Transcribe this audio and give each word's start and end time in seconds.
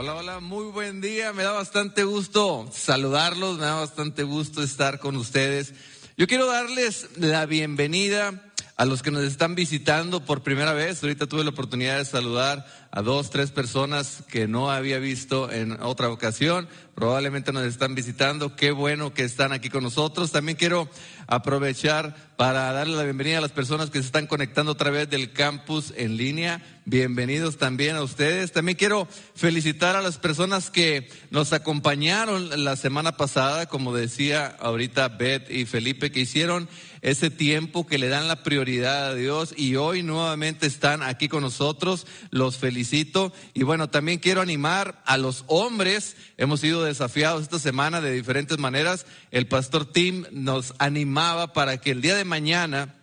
Hola, 0.00 0.14
hola, 0.14 0.38
muy 0.38 0.66
buen 0.66 1.00
día. 1.00 1.32
Me 1.32 1.42
da 1.42 1.50
bastante 1.50 2.04
gusto 2.04 2.70
saludarlos, 2.72 3.58
me 3.58 3.64
da 3.64 3.74
bastante 3.74 4.22
gusto 4.22 4.62
estar 4.62 5.00
con 5.00 5.16
ustedes. 5.16 5.74
Yo 6.16 6.28
quiero 6.28 6.46
darles 6.46 7.08
la 7.16 7.46
bienvenida 7.46 8.47
a 8.78 8.84
los 8.84 9.02
que 9.02 9.10
nos 9.10 9.24
están 9.24 9.56
visitando 9.56 10.24
por 10.24 10.44
primera 10.44 10.72
vez. 10.72 11.02
Ahorita 11.02 11.26
tuve 11.26 11.42
la 11.42 11.50
oportunidad 11.50 11.98
de 11.98 12.04
saludar 12.04 12.64
a 12.92 13.02
dos, 13.02 13.28
tres 13.28 13.50
personas 13.50 14.22
que 14.28 14.46
no 14.46 14.70
había 14.70 15.00
visto 15.00 15.50
en 15.50 15.82
otra 15.82 16.08
ocasión. 16.10 16.68
Probablemente 16.94 17.52
nos 17.52 17.64
están 17.64 17.96
visitando. 17.96 18.54
Qué 18.54 18.70
bueno 18.70 19.12
que 19.12 19.24
están 19.24 19.52
aquí 19.52 19.68
con 19.68 19.82
nosotros. 19.82 20.30
También 20.30 20.56
quiero 20.56 20.88
aprovechar 21.26 22.14
para 22.36 22.72
darle 22.72 22.96
la 22.96 23.02
bienvenida 23.02 23.38
a 23.38 23.40
las 23.40 23.50
personas 23.50 23.90
que 23.90 23.98
se 23.98 24.06
están 24.06 24.28
conectando 24.28 24.72
a 24.72 24.76
través 24.76 25.10
del 25.10 25.32
campus 25.32 25.92
en 25.96 26.16
línea. 26.16 26.62
Bienvenidos 26.84 27.58
también 27.58 27.96
a 27.96 28.02
ustedes. 28.02 28.52
También 28.52 28.78
quiero 28.78 29.08
felicitar 29.34 29.96
a 29.96 30.02
las 30.02 30.18
personas 30.18 30.70
que 30.70 31.10
nos 31.30 31.52
acompañaron 31.52 32.64
la 32.64 32.76
semana 32.76 33.16
pasada, 33.16 33.66
como 33.66 33.92
decía 33.92 34.56
ahorita 34.60 35.08
Beth 35.08 35.50
y 35.50 35.66
Felipe, 35.66 36.12
que 36.12 36.20
hicieron 36.20 36.68
ese 37.00 37.30
tiempo, 37.30 37.86
que 37.86 37.98
le 37.98 38.08
dan 38.08 38.28
la 38.28 38.42
prioridad 38.42 39.08
a 39.08 39.14
Dios 39.14 39.54
y 39.56 39.76
hoy 39.76 40.02
nuevamente 40.02 40.66
están 40.66 41.02
aquí 41.02 41.28
con 41.28 41.42
nosotros. 41.42 42.06
Los 42.30 42.58
felicito. 42.58 43.32
Y 43.54 43.62
bueno, 43.62 43.88
también 43.88 44.18
quiero 44.18 44.40
animar 44.40 45.02
a 45.06 45.16
los 45.16 45.44
hombres. 45.46 46.16
Hemos 46.36 46.60
sido 46.60 46.84
desafiados 46.84 47.42
esta 47.42 47.58
semana 47.58 48.00
de 48.00 48.12
diferentes 48.12 48.58
maneras. 48.58 49.06
El 49.30 49.46
pastor 49.46 49.86
Tim 49.86 50.24
nos 50.30 50.74
animaba 50.78 51.52
para 51.52 51.78
que 51.78 51.90
el 51.90 52.02
día 52.02 52.16
de 52.16 52.24
mañana 52.24 52.94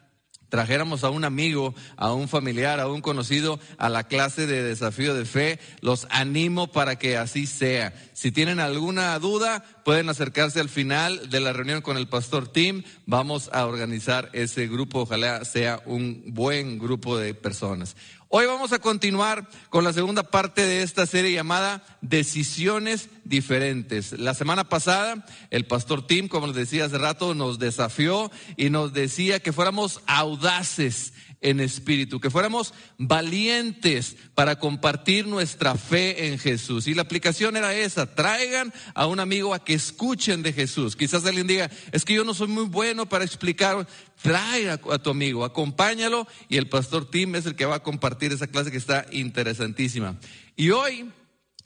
trajéramos 0.50 1.04
a 1.04 1.10
un 1.10 1.24
amigo, 1.24 1.74
a 1.98 2.14
un 2.14 2.28
familiar, 2.28 2.80
a 2.80 2.88
un 2.88 3.02
conocido 3.02 3.60
a 3.78 3.90
la 3.90 4.06
clase 4.06 4.48
de 4.48 4.64
desafío 4.64 5.14
de 5.14 5.26
fe, 5.26 5.60
los 5.82 6.08
animo 6.10 6.72
para 6.72 6.98
que 6.98 7.18
así 7.18 7.46
sea. 7.46 7.94
Si 8.14 8.32
tienen 8.32 8.60
alguna 8.60 9.18
duda, 9.20 9.64
pueden 9.84 10.10
acercarse 10.10 10.60
al 10.60 10.70
final 10.70 11.30
de 11.30 11.40
la 11.40 11.54
reunión 11.54 11.82
con 11.82 11.98
el 11.98 12.08
pastor 12.08 12.48
Tim. 12.48 12.84
Vamos 13.06 13.50
a 13.54 13.66
organizar 13.66 14.30
ese 14.34 14.68
grupo, 14.68 15.02
ojalá 15.02 15.44
sea 15.46 15.82
un 15.86 16.24
buen 16.28 16.80
grupo 16.80 17.18
de 17.18 17.34
personas. 17.34 17.96
Hoy 18.38 18.48
vamos 18.48 18.74
a 18.74 18.80
continuar 18.80 19.48
con 19.70 19.86
la 19.86 19.94
segunda 19.94 20.22
parte 20.24 20.66
de 20.66 20.82
esta 20.82 21.06
serie 21.06 21.32
llamada 21.32 21.86
Decisiones 22.02 23.08
diferentes. 23.24 24.12
La 24.12 24.34
semana 24.34 24.66
pasada 24.66 25.26
el 25.52 25.66
pastor 25.68 26.06
Tim, 26.06 26.28
como 26.28 26.48
les 26.48 26.56
decía 26.58 26.84
hace 26.84 26.98
rato, 26.98 27.34
nos 27.34 27.60
desafió 27.60 28.30
y 28.58 28.70
nos 28.72 28.92
decía 28.92 29.40
que 29.40 29.54
fuéramos 29.54 30.02
audaces 30.06 31.14
en 31.46 31.60
espíritu, 31.60 32.20
que 32.20 32.32
fuéramos 32.32 32.74
valientes 32.98 34.18
para 34.34 34.58
compartir 34.58 35.28
nuestra 35.28 35.76
fe 35.76 36.28
en 36.28 36.40
Jesús. 36.40 36.88
Y 36.88 36.96
la 36.96 37.04
aplicación 37.04 37.56
era 37.56 37.76
esa, 37.76 38.16
traigan 38.16 38.74
a 38.96 39.06
un 39.06 39.20
amigo 39.20 39.54
a 39.54 39.64
que 39.64 39.76
escuchen 39.76 40.42
de 40.42 40.54
Jesús. 40.54 40.96
Quizás 40.96 41.24
alguien 41.24 41.46
diga, 41.46 41.70
es 41.92 42.04
que 42.04 42.16
yo 42.16 42.24
no 42.24 42.34
soy 42.34 42.48
muy 42.48 42.66
bueno 42.66 43.08
para 43.08 43.24
explicar, 43.24 43.88
trae 44.24 44.72
a, 44.72 44.78
tu 44.78 45.12
amigo, 45.12 45.46
acompáñalo 45.46 46.28
y 46.50 46.58
el 46.58 46.68
pastor 46.68 47.12
Tim 47.12 47.36
es 47.36 47.46
el 47.46 47.56
que 47.56 47.66
va 47.66 47.76
a 47.76 47.84
compartir 47.84 48.34
esa 48.34 48.48
clase 48.48 48.72
que 48.72 48.78
está 48.78 49.06
interesantísima. 49.12 50.18
Y 50.56 50.72
hoy 50.72 51.12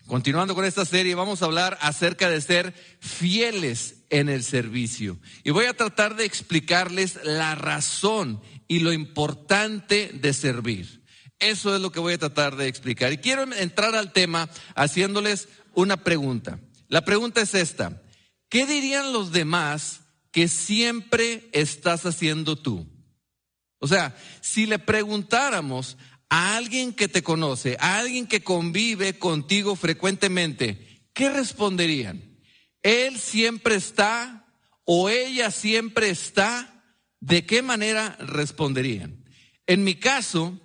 Continuando 0.08 0.56
con 0.56 0.66
esta 0.66 0.86
serie, 0.86 1.14
vamos 1.14 1.44
a 1.44 1.46
hablar 1.46 1.78
acerca 1.82 2.32
de 2.32 2.42
ser 2.42 2.74
fieles 3.00 3.98
en 4.10 4.28
el 4.28 4.42
servicio. 4.42 5.20
Y 5.44 5.52
voy 5.52 5.66
a 5.66 5.76
tratar 5.76 6.16
de 6.16 6.26
explicarles 6.26 7.20
la 7.24 7.54
razón 7.54 8.42
y 8.70 8.80
lo 8.80 8.94
importante 8.94 10.12
de 10.14 10.32
servir. 10.32 11.04
Eso 11.40 11.76
es 11.76 11.82
lo 11.82 11.92
que 11.92 12.00
voy 12.00 12.14
a 12.14 12.20
tratar 12.20 12.56
de 12.56 12.68
explicar. 12.68 13.12
Y 13.12 13.18
quiero 13.18 13.52
entrar 13.54 13.96
al 13.96 14.14
tema 14.14 14.50
haciéndoles 14.76 15.50
una 15.74 15.98
pregunta. 15.98 16.60
La 16.88 17.04
pregunta 17.04 17.42
es 17.42 17.56
esta. 17.56 18.02
¿Qué 18.48 18.66
dirían 18.66 19.12
los 19.12 19.32
demás 19.32 20.02
que 20.32 20.48
siempre 20.48 21.50
estás 21.52 22.06
haciendo 22.06 22.56
tú? 22.56 22.88
O 23.80 23.88
sea, 23.88 24.16
si 24.42 24.66
le 24.66 24.78
preguntáramos 24.78 25.98
a 26.30 26.56
alguien 26.56 26.94
que 26.94 27.08
te 27.08 27.24
conoce, 27.24 27.76
a 27.80 27.98
alguien 27.98 28.28
que 28.28 28.44
convive 28.44 29.18
contigo 29.18 29.76
frecuentemente, 29.76 31.08
¿qué 31.14 31.32
responderían? 31.32 32.38
¿Él 32.84 33.18
siempre 33.18 33.76
está 33.76 34.46
o 34.84 35.10
ella 35.10 35.50
siempre 35.50 36.10
está? 36.10 36.69
¿De 37.20 37.46
qué 37.46 37.62
manera 37.62 38.18
responderían? 38.20 39.24
En 39.68 39.84
mi 39.84 39.96
caso, 39.96 40.60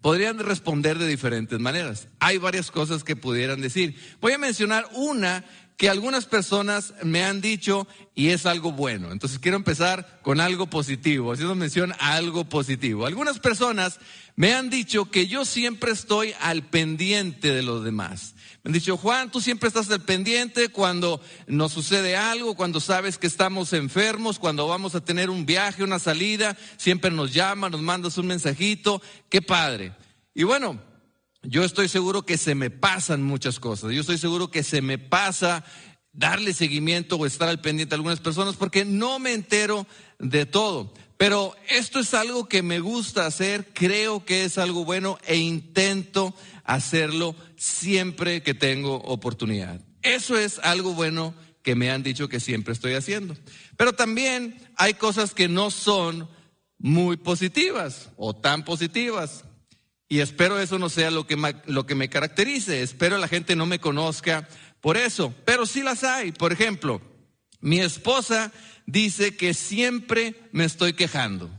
podrían 0.00 0.38
responder 0.38 0.98
de 0.98 1.08
diferentes 1.08 1.58
maneras. 1.58 2.08
Hay 2.20 2.38
varias 2.38 2.70
cosas 2.70 3.02
que 3.02 3.16
pudieran 3.16 3.60
decir. 3.60 3.96
Voy 4.20 4.32
a 4.32 4.38
mencionar 4.38 4.88
una 4.94 5.44
que 5.76 5.90
algunas 5.90 6.24
personas 6.24 6.94
me 7.02 7.22
han 7.24 7.40
dicho 7.40 7.86
y 8.14 8.28
es 8.28 8.46
algo 8.46 8.72
bueno. 8.72 9.12
Entonces 9.12 9.38
quiero 9.38 9.58
empezar 9.58 10.20
con 10.22 10.40
algo 10.40 10.68
positivo, 10.68 11.32
haciendo 11.32 11.54
mención 11.54 11.92
a 11.98 12.14
algo 12.14 12.44
positivo. 12.44 13.06
Algunas 13.06 13.38
personas 13.38 13.98
me 14.36 14.54
han 14.54 14.70
dicho 14.70 15.10
que 15.10 15.26
yo 15.26 15.44
siempre 15.44 15.92
estoy 15.92 16.34
al 16.40 16.62
pendiente 16.62 17.50
de 17.50 17.62
los 17.62 17.84
demás. 17.84 18.34
Me 18.62 18.70
han 18.70 18.72
dicho, 18.72 18.96
Juan, 18.96 19.30
tú 19.30 19.40
siempre 19.40 19.68
estás 19.68 19.90
al 19.90 20.00
pendiente 20.00 20.70
cuando 20.70 21.20
nos 21.46 21.72
sucede 21.72 22.16
algo, 22.16 22.56
cuando 22.56 22.80
sabes 22.80 23.18
que 23.18 23.26
estamos 23.26 23.72
enfermos, 23.74 24.38
cuando 24.38 24.66
vamos 24.66 24.94
a 24.94 25.04
tener 25.04 25.28
un 25.28 25.44
viaje, 25.44 25.84
una 25.84 25.98
salida, 25.98 26.56
siempre 26.78 27.10
nos 27.10 27.34
llamas, 27.34 27.70
nos 27.70 27.82
mandas 27.82 28.16
un 28.16 28.26
mensajito. 28.26 29.02
Qué 29.28 29.42
padre. 29.42 29.92
Y 30.34 30.44
bueno, 30.44 30.80
yo 31.48 31.64
estoy 31.64 31.88
seguro 31.88 32.22
que 32.22 32.38
se 32.38 32.54
me 32.54 32.70
pasan 32.70 33.22
muchas 33.22 33.60
cosas. 33.60 33.92
Yo 33.92 34.00
estoy 34.00 34.18
seguro 34.18 34.50
que 34.50 34.62
se 34.62 34.82
me 34.82 34.98
pasa 34.98 35.64
darle 36.12 36.54
seguimiento 36.54 37.16
o 37.16 37.26
estar 37.26 37.48
al 37.48 37.60
pendiente 37.60 37.94
a 37.94 37.96
algunas 37.96 38.20
personas 38.20 38.56
porque 38.56 38.84
no 38.84 39.18
me 39.18 39.32
entero 39.32 39.86
de 40.18 40.46
todo. 40.46 40.92
Pero 41.16 41.54
esto 41.68 42.00
es 42.00 42.12
algo 42.14 42.48
que 42.48 42.62
me 42.62 42.80
gusta 42.80 43.26
hacer, 43.26 43.72
creo 43.72 44.24
que 44.24 44.44
es 44.44 44.58
algo 44.58 44.84
bueno 44.84 45.18
e 45.26 45.36
intento 45.36 46.34
hacerlo 46.64 47.34
siempre 47.56 48.42
que 48.42 48.54
tengo 48.54 48.96
oportunidad. 48.96 49.80
Eso 50.02 50.36
es 50.36 50.58
algo 50.58 50.92
bueno 50.92 51.34
que 51.62 51.74
me 51.74 51.90
han 51.90 52.02
dicho 52.02 52.28
que 52.28 52.40
siempre 52.40 52.74
estoy 52.74 52.94
haciendo. 52.94 53.36
Pero 53.76 53.94
también 53.94 54.56
hay 54.76 54.94
cosas 54.94 55.32
que 55.32 55.48
no 55.48 55.70
son 55.70 56.28
muy 56.78 57.16
positivas 57.16 58.10
o 58.16 58.36
tan 58.36 58.64
positivas. 58.64 59.44
Y 60.08 60.20
espero 60.20 60.60
eso 60.60 60.78
no 60.78 60.88
sea 60.88 61.10
lo 61.10 61.26
que, 61.26 61.36
lo 61.66 61.86
que 61.86 61.94
me 61.94 62.08
caracterice. 62.08 62.82
Espero 62.82 63.18
la 63.18 63.28
gente 63.28 63.56
no 63.56 63.66
me 63.66 63.80
conozca 63.80 64.48
por 64.80 64.96
eso. 64.96 65.34
Pero 65.44 65.66
sí 65.66 65.82
las 65.82 66.04
hay. 66.04 66.32
Por 66.32 66.52
ejemplo, 66.52 67.00
mi 67.60 67.80
esposa 67.80 68.52
dice 68.86 69.36
que 69.36 69.52
siempre 69.52 70.34
me 70.52 70.64
estoy 70.64 70.92
quejando. 70.92 71.50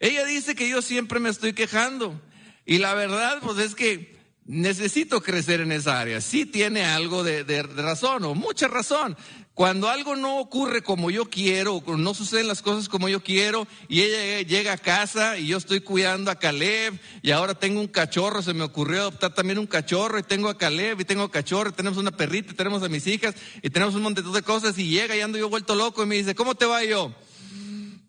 Ella 0.00 0.24
dice 0.24 0.54
que 0.54 0.68
yo 0.68 0.82
siempre 0.82 1.20
me 1.20 1.28
estoy 1.28 1.52
quejando. 1.52 2.20
Y 2.64 2.78
la 2.78 2.94
verdad, 2.94 3.38
pues 3.42 3.58
es 3.58 3.74
que 3.74 4.18
necesito 4.44 5.22
crecer 5.22 5.60
en 5.60 5.72
esa 5.72 6.00
área. 6.00 6.20
Sí 6.20 6.46
tiene 6.46 6.84
algo 6.84 7.22
de, 7.22 7.44
de, 7.44 7.62
razón 7.62 8.24
o 8.24 8.34
mucha 8.34 8.66
razón. 8.66 9.16
Cuando 9.58 9.88
algo 9.88 10.14
no 10.14 10.38
ocurre 10.38 10.82
como 10.82 11.10
yo 11.10 11.24
quiero, 11.24 11.82
no 11.84 12.14
suceden 12.14 12.46
las 12.46 12.62
cosas 12.62 12.88
como 12.88 13.08
yo 13.08 13.24
quiero, 13.24 13.66
y 13.88 14.02
ella 14.02 14.40
llega 14.42 14.72
a 14.74 14.78
casa 14.78 15.36
y 15.36 15.48
yo 15.48 15.58
estoy 15.58 15.80
cuidando 15.80 16.30
a 16.30 16.38
Caleb, 16.38 16.96
y 17.22 17.32
ahora 17.32 17.54
tengo 17.54 17.80
un 17.80 17.88
cachorro, 17.88 18.40
se 18.40 18.54
me 18.54 18.62
ocurrió 18.62 19.00
adoptar 19.00 19.34
también 19.34 19.58
un 19.58 19.66
cachorro, 19.66 20.16
y 20.16 20.22
tengo 20.22 20.48
a 20.48 20.56
Caleb, 20.56 21.00
y 21.00 21.04
tengo 21.04 21.24
a 21.24 21.30
cachorro, 21.32 21.70
y 21.70 21.72
tenemos 21.72 21.98
una 21.98 22.12
perrita, 22.12 22.52
y 22.52 22.54
tenemos 22.54 22.84
a 22.84 22.88
mis 22.88 23.04
hijas, 23.08 23.34
y 23.60 23.68
tenemos 23.68 23.96
un 23.96 24.02
montón 24.02 24.32
de 24.32 24.42
cosas, 24.42 24.78
y 24.78 24.90
llega 24.90 25.16
y 25.16 25.22
ando 25.22 25.38
yo 25.38 25.48
vuelto 25.48 25.74
loco, 25.74 26.04
y 26.04 26.06
me 26.06 26.14
dice, 26.14 26.36
¿cómo 26.36 26.54
te 26.54 26.64
va 26.64 26.84
yo? 26.84 27.12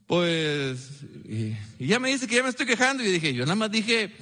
Pues, 0.06 0.78
y, 1.28 1.58
y 1.80 1.88
ya 1.88 1.98
me 1.98 2.10
dice 2.10 2.28
que 2.28 2.36
ya 2.36 2.44
me 2.44 2.50
estoy 2.50 2.68
quejando, 2.68 3.04
y 3.04 3.08
dije, 3.08 3.34
yo 3.34 3.46
nada 3.46 3.56
más 3.56 3.72
dije, 3.72 4.16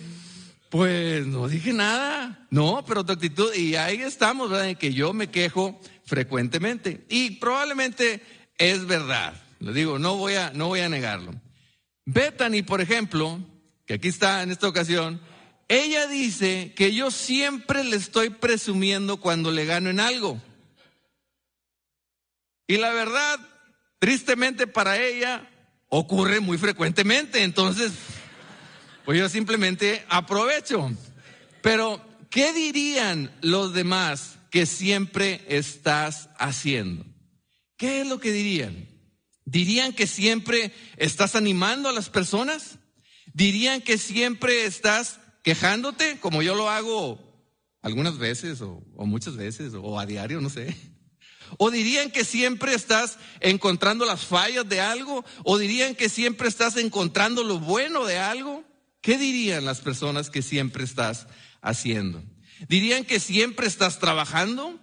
pues 0.70 1.26
no 1.26 1.48
dije 1.48 1.74
nada. 1.74 2.48
No, 2.50 2.84
pero 2.86 3.06
tu 3.06 3.14
actitud, 3.14 3.54
y 3.54 3.76
ahí 3.76 4.02
estamos, 4.02 4.50
¿verdad? 4.50 4.70
En 4.70 4.76
que 4.76 4.94
yo 4.94 5.14
me 5.14 5.30
quejo 5.30 5.80
frecuentemente. 6.06 7.06
Y 7.10 7.32
probablemente 7.32 8.22
es 8.58 8.86
verdad. 8.86 9.34
Lo 9.60 9.74
digo, 9.74 10.00
no 10.00 10.16
voy 10.16 10.36
a, 10.36 10.52
no 10.54 10.68
voy 10.68 10.82
a 10.82 10.90
negarlo. 10.90 11.34
Bethany, 12.06 12.64
por 12.64 12.82
ejemplo, 12.82 13.40
que 13.86 13.96
aquí 13.96 14.08
está 14.08 14.44
en 14.44 14.52
esta 14.52 14.68
ocasión, 14.68 15.22
ella 15.68 16.08
dice 16.08 16.74
que 16.76 16.94
yo 16.94 17.12
siempre 17.12 17.84
le 17.84 17.98
estoy 17.98 18.30
presumiendo 18.30 19.18
cuando 19.18 19.52
le 19.52 19.66
gano 19.66 19.90
en 19.90 20.00
algo. 20.00 20.42
Y 22.68 22.78
la 22.78 22.92
verdad, 22.92 23.40
tristemente 24.00 24.68
para 24.68 25.02
ella, 25.02 25.50
ocurre 25.90 26.40
muy 26.40 26.58
frecuentemente. 26.58 27.44
Entonces, 27.44 27.92
pues 29.08 29.20
yo 29.20 29.30
simplemente 29.30 30.04
aprovecho. 30.10 30.92
Pero, 31.62 32.06
¿qué 32.30 32.52
dirían 32.52 33.32
los 33.40 33.74
demás 33.74 34.38
que 34.52 34.66
siempre 34.66 35.46
estás 35.48 36.28
haciendo? 36.38 37.06
¿Qué 37.78 38.02
es 38.02 38.08
lo 38.08 38.20
que 38.20 38.34
dirían? 38.34 38.90
¿Dirían 39.46 39.94
que 39.94 40.08
siempre 40.08 40.74
estás 40.98 41.38
animando 41.38 41.88
a 41.88 41.94
las 41.94 42.10
personas? 42.10 42.80
¿Dirían 43.34 43.80
que 43.80 43.98
siempre 43.98 44.66
estás 44.66 45.22
quejándote, 45.42 46.20
como 46.20 46.42
yo 46.42 46.54
lo 46.54 46.70
hago 46.70 47.18
algunas 47.84 48.18
veces 48.18 48.60
o, 48.60 48.84
muchas 48.98 49.38
veces 49.38 49.72
o 49.74 49.98
a 50.02 50.06
diario, 50.06 50.42
no 50.42 50.50
sé. 50.50 50.76
O 51.56 51.72
dirían 51.72 52.12
que 52.12 52.26
siempre 52.26 52.74
estás 52.74 53.20
encontrando 53.40 54.04
las 54.04 54.26
fallas 54.26 54.68
de 54.68 54.82
algo, 54.82 55.24
o 55.46 55.58
dirían 55.58 55.96
que 55.96 56.10
siempre 56.10 56.50
estás 56.50 56.76
encontrando 56.76 57.42
lo 57.42 57.58
bueno 57.58 58.04
de 58.04 58.18
algo. 58.18 58.67
¿Qué 59.02 59.18
dirían 59.18 59.66
las 59.66 59.82
personas 59.82 60.30
que 60.30 60.42
siempre 60.42 60.84
estás 60.84 61.28
haciendo? 61.62 62.24
¿Dirían 62.68 63.06
que 63.06 63.20
siempre 63.20 63.68
estás 63.68 64.00
trabajando? 64.00 64.80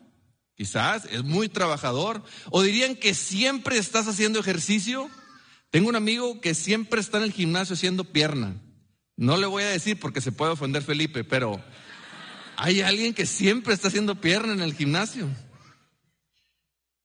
Quizás 0.56 1.06
es 1.06 1.24
muy 1.24 1.48
trabajador. 1.48 2.22
¿O 2.50 2.62
dirían 2.62 2.94
que 2.94 3.14
siempre 3.14 3.78
estás 3.78 4.06
haciendo 4.06 4.38
ejercicio? 4.38 5.10
Tengo 5.70 5.88
un 5.88 5.96
amigo 5.96 6.40
que 6.40 6.54
siempre 6.54 7.00
está 7.00 7.18
en 7.18 7.24
el 7.24 7.32
gimnasio 7.32 7.74
haciendo 7.74 8.04
pierna. 8.04 8.60
No 9.16 9.36
le 9.36 9.46
voy 9.46 9.64
a 9.64 9.68
decir 9.68 9.98
porque 9.98 10.20
se 10.20 10.32
puede 10.32 10.52
ofender 10.52 10.82
Felipe, 10.82 11.24
pero 11.24 11.62
hay 12.56 12.80
alguien 12.80 13.14
que 13.14 13.26
siempre 13.26 13.74
está 13.74 13.88
haciendo 13.88 14.20
pierna 14.20 14.52
en 14.52 14.60
el 14.60 14.74
gimnasio. 14.74 15.28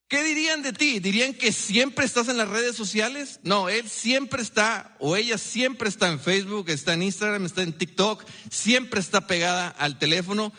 ¿Qué 0.09 0.23
dirían 0.23 0.63
de 0.63 0.73
ti? 0.73 0.99
¿Dirían 0.99 1.35
que 1.35 1.51
siempre 1.51 2.03
estás 2.03 2.29
en 2.29 2.37
las 2.37 2.49
redes 2.49 2.75
sociales? 2.75 3.39
No, 3.43 3.69
él 3.69 3.87
siempre 3.87 4.41
está, 4.41 4.97
o 4.99 5.15
ella 5.15 5.37
siempre 5.37 5.87
está 5.87 6.09
en 6.09 6.19
Facebook, 6.19 6.67
está 6.69 6.95
en 6.95 7.03
Instagram, 7.03 7.45
está 7.45 7.61
en 7.61 7.73
TikTok, 7.73 8.25
siempre 8.49 9.01
está 9.01 9.27
pegada 9.27 9.67
al 9.67 9.99
teléfono. 9.99 10.51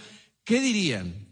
¿Qué 0.44 0.60
dirían? 0.60 1.26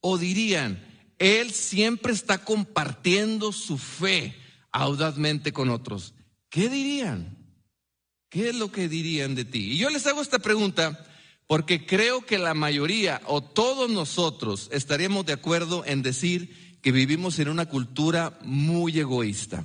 O 0.00 0.18
dirían, 0.18 0.84
él 1.20 1.52
siempre 1.52 2.12
está 2.12 2.38
compartiendo 2.38 3.52
su 3.52 3.78
fe 3.78 4.34
audazmente 4.72 5.52
con 5.52 5.70
otros. 5.70 6.14
¿Qué 6.50 6.68
dirían? 6.68 7.38
¿Qué 8.30 8.48
es 8.48 8.56
lo 8.56 8.72
que 8.72 8.88
dirían 8.88 9.36
de 9.36 9.44
ti? 9.44 9.74
Y 9.74 9.78
yo 9.78 9.90
les 9.90 10.04
hago 10.08 10.22
esta 10.22 10.40
pregunta 10.40 11.06
porque 11.46 11.86
creo 11.86 12.26
que 12.26 12.38
la 12.38 12.54
mayoría 12.54 13.20
o 13.26 13.44
todos 13.44 13.88
nosotros 13.88 14.68
estaríamos 14.72 15.24
de 15.24 15.34
acuerdo 15.34 15.84
en 15.86 16.02
decir 16.02 16.63
que 16.84 16.92
vivimos 16.92 17.38
en 17.38 17.48
una 17.48 17.64
cultura 17.64 18.38
muy 18.42 18.98
egoísta, 18.98 19.64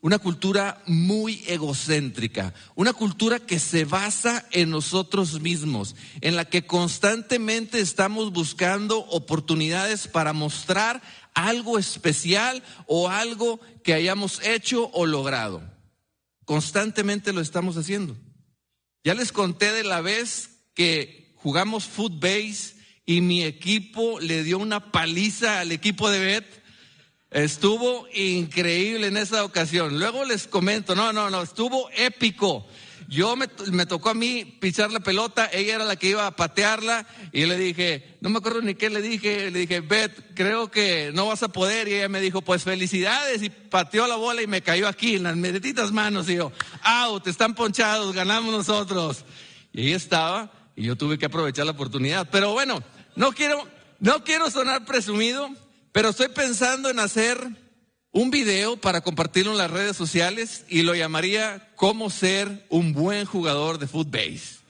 una 0.00 0.18
cultura 0.18 0.82
muy 0.86 1.44
egocéntrica, 1.46 2.54
una 2.74 2.94
cultura 2.94 3.38
que 3.40 3.58
se 3.58 3.84
basa 3.84 4.46
en 4.52 4.70
nosotros 4.70 5.38
mismos, 5.42 5.96
en 6.22 6.34
la 6.34 6.46
que 6.46 6.66
constantemente 6.66 7.78
estamos 7.78 8.32
buscando 8.32 9.00
oportunidades 9.00 10.08
para 10.08 10.32
mostrar 10.32 11.02
algo 11.34 11.78
especial 11.78 12.62
o 12.86 13.10
algo 13.10 13.60
que 13.84 13.92
hayamos 13.92 14.42
hecho 14.42 14.90
o 14.94 15.04
logrado. 15.04 15.62
Constantemente 16.46 17.34
lo 17.34 17.42
estamos 17.42 17.76
haciendo. 17.76 18.16
Ya 19.04 19.12
les 19.12 19.30
conté 19.30 19.72
de 19.72 19.84
la 19.84 20.00
vez 20.00 20.62
que 20.72 21.34
jugamos 21.36 21.84
footbase 21.84 22.75
y 23.06 23.20
mi 23.20 23.44
equipo 23.44 24.18
le 24.20 24.42
dio 24.42 24.58
una 24.58 24.90
paliza 24.90 25.60
al 25.60 25.70
equipo 25.70 26.10
de 26.10 26.18
Bet. 26.18 26.62
Estuvo 27.30 28.06
increíble 28.12 29.06
en 29.06 29.16
esa 29.16 29.44
ocasión. 29.44 29.98
Luego 29.98 30.24
les 30.24 30.48
comento, 30.48 30.96
no, 30.96 31.12
no, 31.12 31.30
no, 31.30 31.42
estuvo 31.42 31.88
épico. 31.96 32.66
Yo 33.08 33.36
me, 33.36 33.46
me, 33.70 33.86
tocó 33.86 34.10
a 34.10 34.14
mí 34.14 34.44
pichar 34.44 34.90
la 34.90 34.98
pelota, 34.98 35.48
ella 35.52 35.76
era 35.76 35.84
la 35.84 35.94
que 35.94 36.08
iba 36.08 36.26
a 36.26 36.34
patearla 36.34 37.06
y 37.30 37.46
le 37.46 37.56
dije, 37.56 38.16
no 38.20 38.30
me 38.30 38.38
acuerdo 38.38 38.62
ni 38.62 38.74
qué 38.74 38.90
le 38.90 39.00
dije, 39.00 39.52
le 39.52 39.60
dije, 39.60 39.80
Bet, 39.80 40.34
creo 40.34 40.72
que 40.72 41.12
no 41.14 41.26
vas 41.26 41.44
a 41.44 41.48
poder 41.48 41.86
y 41.86 41.94
ella 41.94 42.08
me 42.08 42.20
dijo, 42.20 42.42
pues 42.42 42.64
felicidades 42.64 43.44
y 43.44 43.50
pateó 43.50 44.08
la 44.08 44.16
bola 44.16 44.42
y 44.42 44.48
me 44.48 44.60
cayó 44.60 44.88
aquí 44.88 45.14
en 45.14 45.22
las 45.22 45.36
meditas 45.36 45.92
manos 45.92 46.28
y 46.28 46.34
yo, 46.34 46.50
out, 46.82 47.28
están 47.28 47.54
ponchados, 47.54 48.12
ganamos 48.12 48.52
nosotros. 48.52 49.24
Y 49.72 49.82
ahí 49.82 49.92
estaba 49.92 50.50
y 50.74 50.82
yo 50.84 50.96
tuve 50.96 51.16
que 51.16 51.26
aprovechar 51.26 51.64
la 51.64 51.72
oportunidad. 51.72 52.28
Pero 52.30 52.52
bueno, 52.52 52.82
no 53.16 53.32
quiero, 53.32 53.66
no 53.98 54.22
quiero 54.22 54.50
sonar 54.50 54.84
presumido, 54.84 55.48
pero 55.92 56.10
estoy 56.10 56.28
pensando 56.28 56.90
en 56.90 57.00
hacer 57.00 57.38
un 58.12 58.30
video 58.30 58.76
para 58.76 59.00
compartirlo 59.00 59.52
en 59.52 59.58
las 59.58 59.70
redes 59.70 59.96
sociales 59.96 60.64
y 60.68 60.82
lo 60.82 60.94
llamaría 60.94 61.72
cómo 61.76 62.08
ser 62.10 62.66
un 62.70 62.92
buen 62.92 63.24
jugador 63.24 63.78
de 63.78 63.86
footbase. 63.86 64.60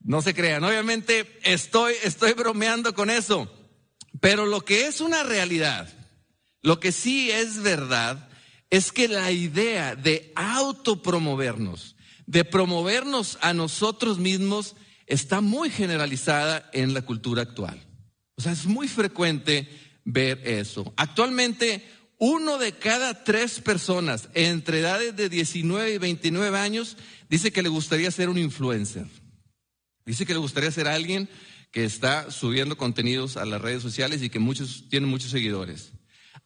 No 0.00 0.22
se 0.22 0.34
crean, 0.34 0.64
obviamente 0.64 1.38
estoy, 1.42 1.94
estoy 2.02 2.32
bromeando 2.32 2.94
con 2.94 3.10
eso, 3.10 3.52
pero 4.20 4.46
lo 4.46 4.62
que 4.62 4.86
es 4.86 5.00
una 5.00 5.22
realidad, 5.22 5.88
lo 6.60 6.80
que 6.80 6.92
sí 6.92 7.30
es 7.30 7.62
verdad, 7.62 8.28
es 8.70 8.92
que 8.92 9.08
la 9.08 9.30
idea 9.30 9.94
de 9.94 10.32
autopromovernos, 10.34 11.96
de 12.26 12.44
promovernos 12.44 13.38
a 13.42 13.52
nosotros 13.52 14.18
mismos, 14.18 14.74
está 15.06 15.40
muy 15.40 15.70
generalizada 15.70 16.68
en 16.72 16.94
la 16.94 17.02
cultura 17.02 17.42
actual. 17.42 17.80
O 18.36 18.42
sea, 18.42 18.52
es 18.52 18.66
muy 18.66 18.88
frecuente 18.88 19.68
ver 20.04 20.40
eso. 20.44 20.92
Actualmente, 20.96 21.84
uno 22.18 22.58
de 22.58 22.72
cada 22.72 23.24
tres 23.24 23.60
personas 23.60 24.28
entre 24.34 24.80
edades 24.80 25.16
de 25.16 25.28
19 25.28 25.94
y 25.94 25.98
29 25.98 26.58
años 26.58 26.96
dice 27.28 27.52
que 27.52 27.62
le 27.62 27.68
gustaría 27.68 28.10
ser 28.10 28.28
un 28.28 28.38
influencer. 28.38 29.06
Dice 30.04 30.26
que 30.26 30.32
le 30.32 30.38
gustaría 30.38 30.70
ser 30.70 30.88
alguien 30.88 31.28
que 31.70 31.84
está 31.84 32.30
subiendo 32.30 32.76
contenidos 32.76 33.36
a 33.36 33.44
las 33.44 33.60
redes 33.60 33.82
sociales 33.82 34.22
y 34.22 34.28
que 34.28 34.38
muchos 34.38 34.88
tienen 34.88 35.08
muchos 35.08 35.30
seguidores. 35.30 35.92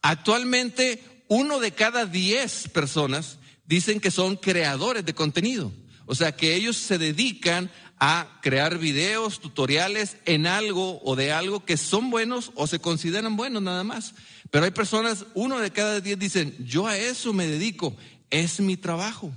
Actualmente, 0.01 1.23
uno 1.27 1.59
de 1.59 1.71
cada 1.71 2.05
diez 2.05 2.67
personas 2.69 3.37
dicen 3.65 3.99
que 3.99 4.11
son 4.11 4.37
creadores 4.37 5.05
de 5.05 5.13
contenido. 5.13 5.71
O 6.07 6.15
sea, 6.15 6.35
que 6.35 6.55
ellos 6.55 6.77
se 6.77 6.97
dedican 6.97 7.69
a 7.99 8.39
crear 8.41 8.77
videos, 8.77 9.39
tutoriales 9.39 10.17
en 10.25 10.47
algo 10.47 11.01
o 11.03 11.15
de 11.15 11.31
algo 11.31 11.65
que 11.65 11.77
son 11.77 12.09
buenos 12.09 12.51
o 12.55 12.65
se 12.65 12.79
consideran 12.79 13.35
buenos 13.35 13.61
nada 13.61 13.83
más. 13.83 14.15
Pero 14.49 14.65
hay 14.65 14.71
personas, 14.71 15.25
uno 15.33 15.59
de 15.59 15.71
cada 15.71 15.99
diez 15.99 16.17
dicen, 16.17 16.55
yo 16.59 16.87
a 16.87 16.97
eso 16.97 17.33
me 17.33 17.45
dedico, 17.45 17.95
es 18.29 18.59
mi 18.59 18.77
trabajo. 18.77 19.31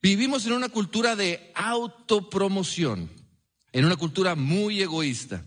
Vivimos 0.00 0.46
en 0.46 0.52
una 0.52 0.68
cultura 0.68 1.16
de 1.16 1.50
autopromoción, 1.54 3.10
en 3.72 3.84
una 3.84 3.96
cultura 3.96 4.36
muy 4.36 4.80
egoísta. 4.80 5.44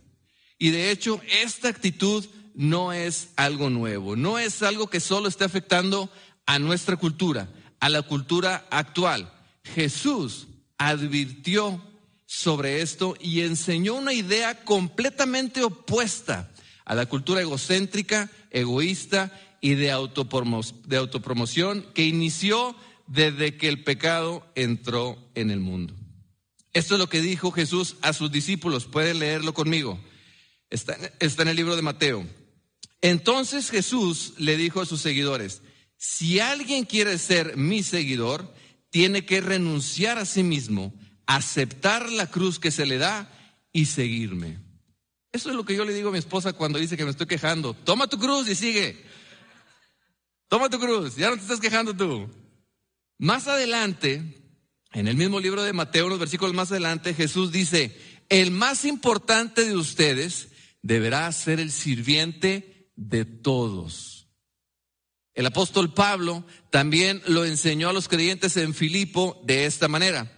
Y 0.58 0.72
de 0.72 0.92
hecho, 0.92 1.22
esta 1.42 1.70
actitud 1.70 2.26
no 2.56 2.92
es 2.92 3.30
algo 3.38 3.70
nuevo, 3.70 4.18
no 4.18 4.38
es 4.38 4.62
algo 4.64 4.90
que 4.90 5.00
solo 5.00 5.30
esté 5.30 5.46
afectando 5.46 6.12
a 6.46 6.60
nuestra 6.60 6.98
cultura, 6.98 7.48
a 7.80 7.88
la 7.88 8.02
cultura 8.02 8.68
actual. 8.70 9.32
Jesús 9.64 10.48
advirtió 10.78 11.82
sobre 12.26 12.82
esto 12.82 13.16
y 13.20 13.42
enseñó 13.42 13.96
una 13.96 14.14
idea 14.14 14.64
completamente 14.64 15.64
opuesta 15.64 16.52
a 16.86 16.96
la 16.96 17.06
cultura 17.06 17.42
egocéntrica, 17.42 18.30
egoísta 18.52 19.32
y 19.62 19.76
de, 19.76 19.88
de 19.88 20.98
autopromoción 20.98 21.86
que 21.94 22.06
inició 22.06 22.76
desde 23.08 23.58
que 23.58 23.68
el 23.68 23.84
pecado 23.84 24.46
entró 24.56 25.18
en 25.36 25.52
el 25.52 25.60
mundo. 25.60 25.96
Esto 26.74 26.96
es 26.96 27.00
lo 27.00 27.10
que 27.10 27.22
dijo 27.22 27.52
Jesús 27.52 27.96
a 28.02 28.14
sus 28.14 28.32
discípulos. 28.32 28.86
Pueden 28.86 29.20
leerlo 29.20 29.54
conmigo. 29.54 30.00
Está, 30.70 30.98
está 31.20 31.42
en 31.42 31.48
el 31.48 31.56
libro 31.56 31.76
de 31.76 31.82
Mateo. 31.82 32.26
Entonces 33.02 33.72
Jesús 33.72 34.34
le 34.38 34.56
dijo 34.56 34.82
a 34.82 34.86
sus 34.86 35.02
seguidores, 35.02 35.62
si 35.98 36.40
alguien 36.40 36.86
quiere 36.86 37.18
ser 37.18 37.58
mi 37.58 37.82
seguidor, 37.82 38.54
tiene 38.90 39.26
que 39.26 39.42
renunciar 39.42 40.18
a 40.18 40.26
sí 40.26 40.44
mismo 40.44 40.94
aceptar 41.26 42.12
la 42.12 42.28
cruz 42.28 42.60
que 42.60 42.72
se 42.72 42.86
le 42.86 42.98
da 42.98 43.32
y 43.72 43.86
seguirme. 43.86 44.58
Eso 45.32 45.50
es 45.52 45.56
lo 45.56 45.64
que 45.64 45.76
yo 45.76 45.86
le 45.86 45.94
digo 45.94 46.10
a 46.10 46.12
mi 46.12 46.18
esposa 46.18 46.54
cuando 46.54 46.80
dice 46.80 46.98
que 46.98 47.06
me 47.06 47.12
estoy 47.12 47.28
quejando. 47.28 47.74
Toma 47.74 48.08
tu 48.08 48.18
cruz 48.18 48.50
y 48.50 48.56
sigue. 48.56 49.06
Toma 50.48 50.70
tu 50.70 50.80
cruz, 50.80 51.16
ya 51.16 51.30
no 51.30 51.36
te 51.36 51.44
estás 51.44 51.60
quejando 51.60 51.96
tú. 51.96 52.28
Más 53.20 53.48
adelante, 53.48 54.24
en 54.94 55.08
el 55.08 55.16
mismo 55.16 55.40
libro 55.40 55.62
de 55.62 55.74
Mateo, 55.74 56.08
unos 56.08 56.18
versículos 56.18 56.56
más 56.56 56.72
adelante, 56.72 57.14
Jesús 57.14 57.52
dice, 57.52 57.96
el 58.30 58.50
más 58.50 58.86
importante 58.86 59.66
de 59.66 59.76
ustedes 59.76 60.48
deberá 60.82 61.32
ser 61.32 61.60
el 61.60 61.72
sirviente 61.72 62.92
de 62.96 63.26
todos. 63.26 64.09
El 65.40 65.46
apóstol 65.46 65.94
Pablo 65.94 66.44
también 66.70 67.22
lo 67.26 67.46
enseñó 67.46 67.88
a 67.88 67.94
los 67.94 68.10
creyentes 68.10 68.58
en 68.58 68.74
Filipo 68.74 69.42
de 69.46 69.66
esta 69.66 69.88
manera. 69.88 70.30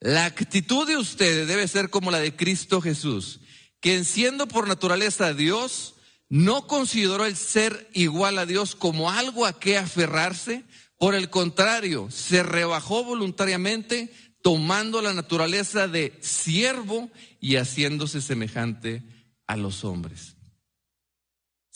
La 0.00 0.24
actitud 0.24 0.84
de 0.84 0.96
ustedes 0.96 1.46
debe 1.46 1.68
ser 1.68 1.90
como 1.90 2.10
la 2.10 2.18
de 2.18 2.34
Cristo 2.34 2.80
Jesús, 2.80 3.38
quien 3.78 4.04
siendo 4.04 4.48
por 4.48 4.66
naturaleza 4.66 5.32
Dios, 5.32 5.94
no 6.28 6.66
consideró 6.66 7.24
el 7.24 7.36
ser 7.36 7.88
igual 7.92 8.36
a 8.36 8.46
Dios 8.46 8.74
como 8.74 9.12
algo 9.12 9.46
a 9.46 9.60
que 9.60 9.78
aferrarse, 9.78 10.64
por 10.98 11.14
el 11.14 11.30
contrario, 11.30 12.08
se 12.10 12.42
rebajó 12.42 13.04
voluntariamente 13.04 14.12
tomando 14.42 15.00
la 15.02 15.14
naturaleza 15.14 15.86
de 15.86 16.18
siervo 16.20 17.12
y 17.38 17.58
haciéndose 17.58 18.20
semejante 18.20 19.04
a 19.46 19.56
los 19.56 19.84
hombres. 19.84 20.37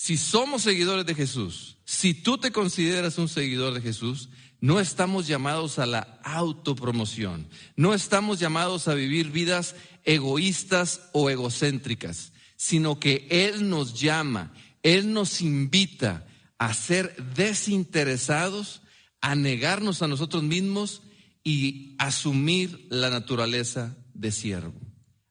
Si 0.03 0.17
somos 0.17 0.63
seguidores 0.63 1.07
de 1.07 1.15
Jesús, 1.15 1.77
si 1.85 2.13
tú 2.13 2.37
te 2.37 2.51
consideras 2.51 3.19
un 3.19 3.29
seguidor 3.29 3.73
de 3.73 3.81
Jesús, 3.81 4.31
no 4.61 4.81
estamos 4.81 5.29
llamados 5.29 5.79
a 5.79 5.87
la 5.87 6.19
autopromoción, 6.25 7.49
no 7.77 7.95
estamos 7.95 8.41
llamados 8.41 8.89
a 8.89 8.95
vivir 8.95 9.31
vidas 9.31 9.77
egoístas 10.03 11.03
o 11.13 11.31
egocéntricas. 11.31 12.33
sino 12.57 12.99
que 12.99 13.29
Él 13.31 13.69
nos 13.71 13.95
llama, 13.95 14.53
Él 14.83 15.13
nos 15.13 15.41
invita 15.41 16.27
a 16.59 16.75
ser 16.75 17.15
desinteresados, 17.37 18.83
a 19.21 19.37
negarnos 19.37 20.03
a 20.03 20.09
nosotros 20.09 20.43
mismos 20.43 21.03
y 21.45 21.95
asumir 22.01 22.89
la 22.91 23.09
naturaleza 23.09 23.97
de 24.15 24.33
siervo. 24.33 24.75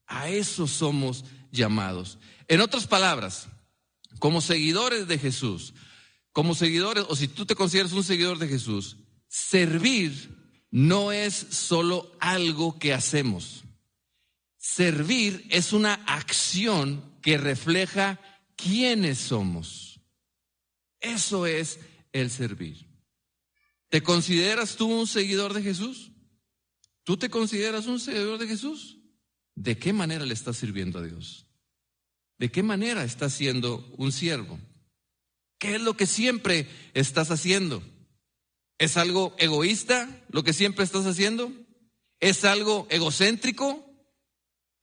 A 0.07 0.29
eso 0.29 0.65
somos 0.65 1.25
llamados. 1.51 2.19
En 2.47 2.61
otras 2.61 2.87
palabras, 2.87 3.49
como 4.21 4.39
seguidores 4.39 5.07
de 5.07 5.17
Jesús, 5.17 5.73
como 6.31 6.53
seguidores, 6.53 7.05
o 7.09 7.15
si 7.15 7.27
tú 7.27 7.47
te 7.47 7.55
consideras 7.55 7.91
un 7.91 8.03
seguidor 8.03 8.37
de 8.37 8.47
Jesús, 8.47 8.97
servir 9.27 10.37
no 10.69 11.11
es 11.11 11.33
solo 11.33 12.15
algo 12.19 12.77
que 12.77 12.93
hacemos. 12.93 13.63
Servir 14.59 15.47
es 15.49 15.73
una 15.73 15.95
acción 16.05 17.17
que 17.23 17.39
refleja 17.39 18.21
quiénes 18.55 19.17
somos. 19.17 19.99
Eso 20.99 21.47
es 21.47 21.79
el 22.11 22.29
servir. 22.29 22.85
¿Te 23.89 24.03
consideras 24.03 24.75
tú 24.75 24.85
un 24.87 25.07
seguidor 25.07 25.55
de 25.55 25.63
Jesús? 25.63 26.11
¿Tú 27.03 27.17
te 27.17 27.31
consideras 27.31 27.87
un 27.87 27.99
seguidor 27.99 28.37
de 28.37 28.47
Jesús? 28.47 28.99
¿De 29.55 29.79
qué 29.79 29.93
manera 29.93 30.27
le 30.27 30.35
estás 30.35 30.57
sirviendo 30.57 30.99
a 30.99 31.01
Dios? 31.01 31.47
¿De 32.41 32.49
qué 32.49 32.63
manera 32.63 33.03
estás 33.03 33.33
siendo 33.33 33.87
un 33.97 34.11
siervo? 34.11 34.59
¿Qué 35.59 35.75
es 35.75 35.81
lo 35.81 35.95
que 35.95 36.07
siempre 36.07 36.67
estás 36.95 37.29
haciendo? 37.29 37.83
¿Es 38.79 38.97
algo 38.97 39.35
egoísta 39.37 40.09
lo 40.29 40.41
que 40.43 40.51
siempre 40.51 40.83
estás 40.83 41.05
haciendo? 41.05 41.53
¿Es 42.19 42.43
algo 42.43 42.87
egocéntrico? 42.89 43.85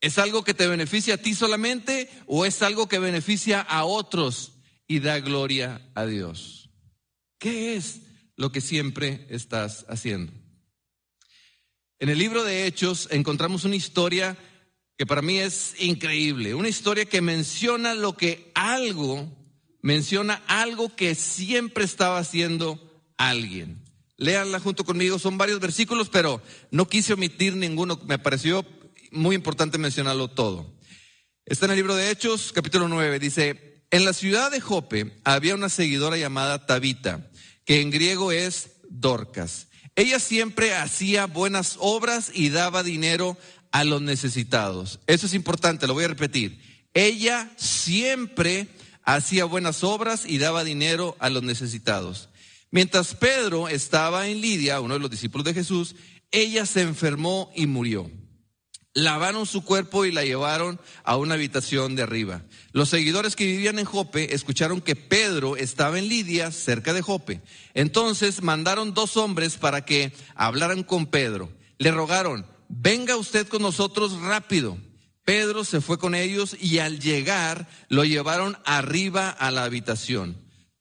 ¿Es 0.00 0.19
algo 0.19 0.45
que 0.45 0.55
te 0.55 0.69
beneficia 0.69 1.15
a 1.15 1.19
ti 1.19 1.35
solamente 1.35 2.09
o 2.29 2.47
es 2.47 2.62
algo 2.62 2.88
que 2.88 3.00
beneficia 3.00 3.61
a 3.61 3.85
otros 3.85 4.53
y 4.87 5.00
da 5.00 5.19
gloria 5.19 5.91
a 5.97 6.07
Dios? 6.07 6.71
¿Qué 7.41 7.75
es 7.75 8.03
lo 8.37 8.53
que 8.53 8.61
siempre 8.61 9.27
estás 9.31 9.85
haciendo? 9.88 10.33
En 11.99 12.09
el 12.09 12.19
libro 12.19 12.45
de 12.45 12.67
Hechos 12.67 13.09
encontramos 13.11 13.65
una 13.65 13.75
historia 13.75 14.38
que 14.99 15.07
para 15.07 15.23
mí 15.23 15.38
es 15.38 15.76
increíble, 15.78 16.55
una 16.55 16.69
historia 16.69 17.05
que 17.05 17.21
menciona 17.21 17.95
lo 17.95 18.17
que 18.17 18.50
algo, 18.57 19.33
menciona 19.81 20.43
algo 20.49 20.95
que 20.97 21.14
siempre 21.14 21.85
estaba 21.85 22.19
haciendo 22.19 23.00
alguien. 23.17 23.81
Léanla 24.17 24.59
junto 24.59 24.85
conmigo, 24.85 25.21
son 25.21 25.38
varios 25.38 25.61
versículos, 25.61 26.09
pero 26.09 26.43
no 26.73 26.88
quise 26.88 27.12
omitir 27.12 27.55
ninguno, 27.55 28.00
me 28.07 28.19
pareció 28.19 28.67
muy 29.12 29.37
importante 29.37 29.78
mencionarlo 29.78 30.26
todo. 30.26 30.76
Está 31.47 31.67
en 31.67 31.71
el 31.71 31.76
libro 31.76 31.95
de 31.95 32.11
Hechos, 32.11 32.50
capítulo 32.52 32.88
9, 32.88 33.21
dice, 33.21 33.85
en 33.93 34.05
la 34.05 34.12
ciudad 34.12 34.50
de 34.50 34.61
Jope 34.61 35.21
había 35.23 35.55
una 35.55 35.69
seguidora 35.69 36.17
llamada 36.17 36.67
Tabita, 36.67 37.31
que 37.64 37.81
en 37.81 37.93
griego 37.93 38.33
es 38.33 38.81
Dorcas. 38.90 39.69
Ella 39.99 40.21
siempre 40.21 40.75
hacía 40.75 41.26
buenas 41.26 41.76
obras 41.81 42.31
y 42.33 42.50
daba 42.50 42.85
dinero 42.85 43.37
a 43.72 43.84
los 43.84 44.02
necesitados. 44.02 45.00
Eso 45.06 45.26
es 45.26 45.34
importante, 45.34 45.87
lo 45.87 45.94
voy 45.94 46.04
a 46.04 46.08
repetir. 46.08 46.60
Ella 46.94 47.50
siempre 47.56 48.68
hacía 49.04 49.44
buenas 49.44 49.84
obras 49.84 50.25
y 50.26 50.38
daba 50.38 50.64
dinero 50.64 51.16
a 51.18 51.30
los 51.30 51.42
necesitados. 51.42 52.28
Mientras 52.70 53.14
Pedro 53.14 53.68
estaba 53.68 54.28
en 54.28 54.40
Lidia, 54.40 54.80
uno 54.80 54.94
de 54.94 55.00
los 55.00 55.10
discípulos 55.10 55.44
de 55.44 55.54
Jesús, 55.54 55.96
ella 56.30 56.66
se 56.66 56.82
enfermó 56.82 57.50
y 57.54 57.66
murió. 57.66 58.10
Lavaron 58.94 59.46
su 59.46 59.64
cuerpo 59.64 60.04
y 60.04 60.12
la 60.12 60.25
llevaron 60.25 60.80
a 61.04 61.16
una 61.16 61.34
habitación 61.34 61.94
de 61.94 62.02
arriba. 62.02 62.42
Los 62.72 62.88
seguidores 62.88 63.37
que 63.37 63.46
vivían 63.46 63.78
en 63.78 63.84
Jope 63.84 64.34
escucharon 64.34 64.80
que 64.80 64.96
Pedro 64.96 65.56
estaba 65.56 65.98
en 65.98 66.08
Lidia, 66.08 66.50
cerca 66.50 66.92
de 66.92 67.00
Jope. 67.00 67.40
Entonces 67.75 68.42
mandaron 68.42 68.94
dos 68.94 69.16
hombres 69.16 69.56
para 69.56 69.84
que 69.84 70.12
hablaran 70.34 70.82
con 70.82 71.06
Pedro. 71.06 71.50
Le 71.78 71.92
rogaron, 71.92 72.44
venga 72.68 73.16
usted 73.16 73.48
con 73.48 73.62
nosotros 73.62 74.20
rápido. 74.20 74.78
Pedro 75.25 75.64
se 75.64 75.80
fue 75.80 75.98
con 75.98 76.14
ellos 76.14 76.56
y 76.58 76.78
al 76.78 77.00
llegar 77.00 77.68
lo 77.88 78.04
llevaron 78.04 78.56
arriba 78.64 79.28
a 79.28 79.50
la 79.50 79.64
habitación. 79.64 80.40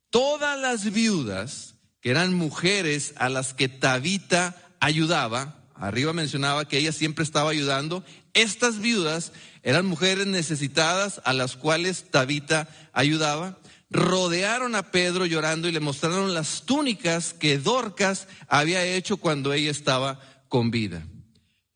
Todas 0.10 0.58
las 0.60 0.94
viudas, 0.94 1.76
que 2.00 2.12
eran 2.12 2.34
mujeres 2.34 3.14
a 3.18 3.28
las 3.28 3.54
que 3.54 3.68
Tabita 3.68 4.56
ayudaba, 4.80 5.66
arriba 5.76 6.14
mencionaba 6.14 6.66
que 6.66 6.78
ella 6.78 6.94
siempre 6.94 7.24
estaba 7.24 7.50
ayudando, 7.50 8.06
estas 8.34 8.80
viudas 8.80 9.34
eran 9.64 9.86
mujeres 9.86 10.28
necesitadas 10.28 11.22
a 11.26 11.34
las 11.34 11.58
cuales 11.58 12.06
Tabita 12.10 12.70
ayudaba, 12.94 13.60
rodearon 13.90 14.76
a 14.76 14.92
Pedro 14.92 15.26
llorando 15.26 15.68
y 15.68 15.74
le 15.74 15.80
mostraron 15.82 16.34
las 16.34 16.64
túnicas 16.64 17.34
que 17.34 17.58
Dorcas 17.58 18.28
había 18.48 18.86
hecho 18.86 19.18
cuando 19.18 19.52
ella 19.52 19.72
estaba 19.72 20.22
con 20.48 20.72
vida. 20.72 21.06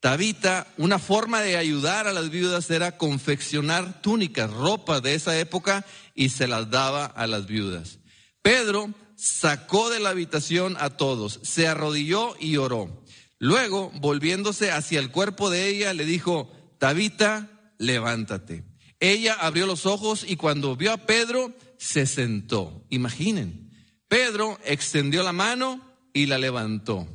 Tabita, 0.02 0.66
una 0.78 0.98
forma 0.98 1.42
de 1.42 1.58
ayudar 1.58 2.08
a 2.08 2.14
las 2.14 2.32
viudas 2.32 2.72
era 2.72 2.98
confeccionar 2.98 4.02
túnicas, 4.02 4.52
ropa 4.52 5.00
de 5.00 5.14
esa 5.14 5.38
época 5.40 5.86
y 6.16 6.30
se 6.30 6.48
las 6.48 6.72
daba 6.72 7.06
a 7.06 7.28
las 7.28 7.46
viudas. 7.46 8.00
Pedro 8.42 8.90
sacó 9.16 9.92
de 9.92 10.00
la 10.00 10.10
habitación 10.10 10.76
a 10.80 10.90
todos, 10.90 11.40
se 11.44 11.68
arrodilló 11.68 12.36
y 12.40 12.58
oró. 12.58 13.04
Luego, 13.38 13.92
volviéndose 13.94 14.72
hacia 14.72 15.00
el 15.00 15.12
cuerpo 15.12 15.52
de 15.52 15.68
ella, 15.68 15.94
le 15.94 16.06
dijo, 16.06 16.52
Tabita, 16.80 17.74
levántate. 17.78 18.64
Ella 19.00 19.36
abrió 19.36 19.68
los 19.68 19.86
ojos 19.86 20.26
y 20.28 20.36
cuando 20.36 20.76
vio 20.76 20.94
a 20.94 21.06
Pedro, 21.06 21.54
se 21.78 22.08
sentó. 22.08 22.86
Imaginen, 22.90 23.72
Pedro 24.08 24.58
extendió 24.66 25.22
la 25.22 25.32
mano 25.32 25.80
y 26.12 26.26
la 26.26 26.40
levantó. 26.40 27.08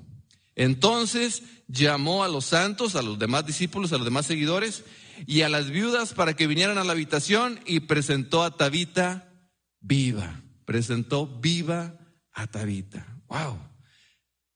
Entonces 0.54 1.42
llamó 1.68 2.24
a 2.24 2.28
los 2.28 2.46
santos, 2.46 2.94
a 2.94 3.02
los 3.02 3.18
demás 3.18 3.46
discípulos, 3.46 3.92
a 3.92 3.96
los 3.96 4.04
demás 4.04 4.26
seguidores 4.26 4.84
y 5.26 5.42
a 5.42 5.48
las 5.48 5.70
viudas 5.70 6.12
para 6.12 6.34
que 6.34 6.46
vinieran 6.46 6.78
a 6.78 6.84
la 6.84 6.92
habitación 6.92 7.60
y 7.66 7.80
presentó 7.80 8.42
a 8.42 8.56
Tabita 8.56 9.32
viva. 9.80 10.42
Presentó 10.64 11.26
viva 11.26 11.98
a 12.32 12.46
Tabita. 12.46 13.06
¡Wow! 13.28 13.58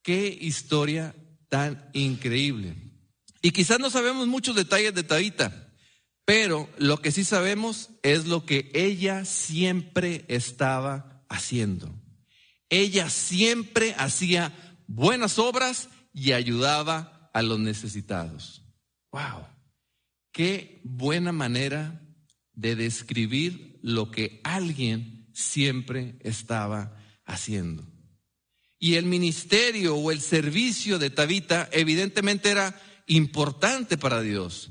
¡Qué 0.03 0.37
historia 0.41 1.15
tan 1.49 1.91
increíble! 1.93 2.75
Y 3.43 3.53
quizás 3.53 3.81
no 3.81 3.91
sabemos 3.91 4.27
muchos 4.27 4.55
detalles 4.55 4.95
de 4.95 5.03
Tabita, 5.03 5.73
pero 6.25 6.69
lo 6.79 7.01
que 7.01 7.11
sí 7.11 7.25
sabemos 7.25 7.91
es 8.03 8.27
lo 8.27 8.45
que 8.45 8.71
ella 8.75 9.25
siempre 9.25 10.25
estaba 10.29 11.25
haciendo. 11.29 11.93
Ella 12.69 13.09
siempre 13.09 13.95
hacía 13.99 14.53
buenas 14.87 15.39
obras 15.39 15.89
y 16.13 16.33
ayudaba 16.33 17.31
a 17.33 17.43
los 17.43 17.59
necesitados. 17.59 18.63
¡Wow! 19.13 19.47
Qué 20.33 20.81
buena 20.85 21.33
manera 21.33 22.01
de 22.53 22.77
describir 22.77 23.79
lo 23.83 24.11
que 24.11 24.41
alguien 24.45 25.29
siempre 25.33 26.19
estaba 26.21 26.97
haciendo. 27.25 27.87
Y 28.79 28.95
el 28.95 29.05
ministerio 29.05 29.97
o 29.97 30.11
el 30.11 30.21
servicio 30.21 30.99
de 30.99 31.11
Tabita 31.11 31.69
evidentemente 31.73 32.51
era 32.51 32.81
importante 33.07 33.99
para 33.99 34.23
Dios. 34.23 34.71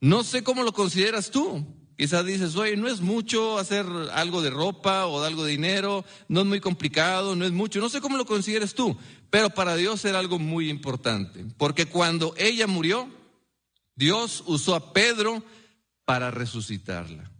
No 0.00 0.24
sé 0.24 0.42
cómo 0.42 0.62
lo 0.64 0.72
consideras 0.72 1.30
tú. 1.30 1.64
Quizás 1.96 2.26
dices, 2.26 2.56
oye, 2.56 2.76
no 2.76 2.88
es 2.88 3.00
mucho 3.00 3.56
hacer 3.56 3.86
algo 4.12 4.42
de 4.42 4.50
ropa 4.50 5.06
o 5.06 5.20
de 5.20 5.28
algo 5.28 5.44
de 5.44 5.52
dinero, 5.52 6.04
no 6.26 6.40
es 6.40 6.46
muy 6.46 6.58
complicado, 6.58 7.36
no 7.36 7.44
es 7.44 7.52
mucho, 7.52 7.78
no 7.78 7.88
sé 7.88 8.00
cómo 8.00 8.16
lo 8.16 8.26
consideres 8.26 8.74
tú, 8.74 8.96
pero 9.34 9.50
para 9.50 9.74
Dios 9.74 10.04
era 10.04 10.20
algo 10.20 10.38
muy 10.38 10.70
importante, 10.70 11.44
porque 11.56 11.86
cuando 11.86 12.36
ella 12.36 12.68
murió, 12.68 13.08
Dios 13.96 14.44
usó 14.46 14.76
a 14.76 14.92
Pedro 14.92 15.42
para 16.04 16.30
resucitarla. 16.30 17.32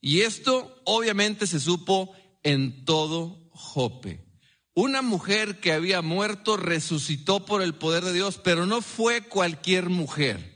Y 0.00 0.22
esto 0.22 0.80
obviamente 0.86 1.46
se 1.46 1.60
supo 1.60 2.10
en 2.42 2.86
todo 2.86 3.50
Jope. 3.50 4.24
Una 4.72 5.02
mujer 5.02 5.60
que 5.60 5.74
había 5.74 6.00
muerto 6.00 6.56
resucitó 6.56 7.44
por 7.44 7.60
el 7.60 7.74
poder 7.74 8.02
de 8.02 8.14
Dios, 8.14 8.40
pero 8.42 8.64
no 8.64 8.80
fue 8.80 9.20
cualquier 9.20 9.90
mujer 9.90 10.52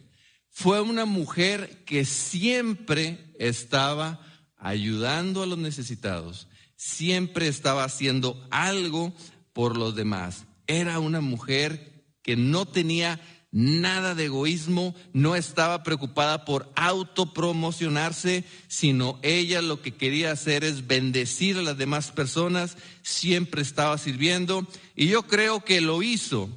fue 0.59 0.81
una 0.81 1.05
mujer 1.05 1.85
que 1.85 2.07
siempre 2.07 3.35
estaba 3.38 4.23
ayudando 4.57 5.43
a 5.43 5.47
los 5.47 5.59
necesitados, 5.59 6.49
siempre 6.76 7.47
estaba 7.47 7.85
haciendo 7.85 8.43
algo 8.50 9.12
por 9.53 9.76
los 9.76 9.95
demás. 9.95 10.46
Era 10.67 10.99
una 10.99 11.21
mujer 11.21 12.05
que 12.23 12.37
no 12.37 12.67
tenía 12.67 13.21
nada 13.53 14.15
de 14.15 14.27
egoísmo, 14.27 14.95
no 15.13 15.35
estaba 15.37 15.83
preocupada 15.83 16.45
por 16.45 16.71
autopromocionarse, 16.77 18.45
sino 18.69 19.19
ella 19.23 19.63
lo 19.63 19.81
que 19.81 19.95
quería 19.95 20.33
hacer 20.33 20.65
es 20.65 20.87
bendecir 20.87 21.57
a 21.57 21.63
las 21.63 21.79
demás 21.79 22.11
personas, 22.11 22.77
siempre 23.03 23.63
estaba 23.63 23.97
sirviendo 23.97 24.67
y 24.95 25.07
yo 25.07 25.23
creo 25.23 25.65
que 25.65 25.81
lo 25.81 26.03
hizo. 26.03 26.51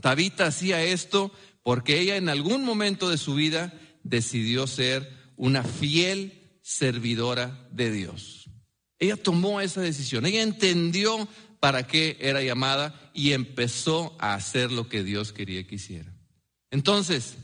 Tabita 0.00 0.46
hacía 0.46 0.82
esto 0.82 1.32
porque 1.62 1.98
ella 1.98 2.16
en 2.16 2.28
algún 2.28 2.64
momento 2.64 3.08
de 3.08 3.18
su 3.18 3.34
vida 3.34 3.72
decidió 4.02 4.66
ser 4.66 5.10
una 5.36 5.62
fiel 5.64 6.60
servidora 6.62 7.68
de 7.70 7.90
Dios. 7.90 8.50
Ella 8.98 9.16
tomó 9.16 9.60
esa 9.60 9.80
decisión, 9.80 10.26
ella 10.26 10.42
entendió 10.42 11.28
para 11.60 11.86
qué 11.86 12.16
era 12.20 12.42
llamada 12.42 13.10
y 13.14 13.32
empezó 13.32 14.16
a 14.18 14.34
hacer 14.34 14.70
lo 14.70 14.88
que 14.88 15.02
Dios 15.02 15.32
quería 15.32 15.66
que 15.66 15.76
hiciera. 15.76 16.14
Entonces, 16.70 17.36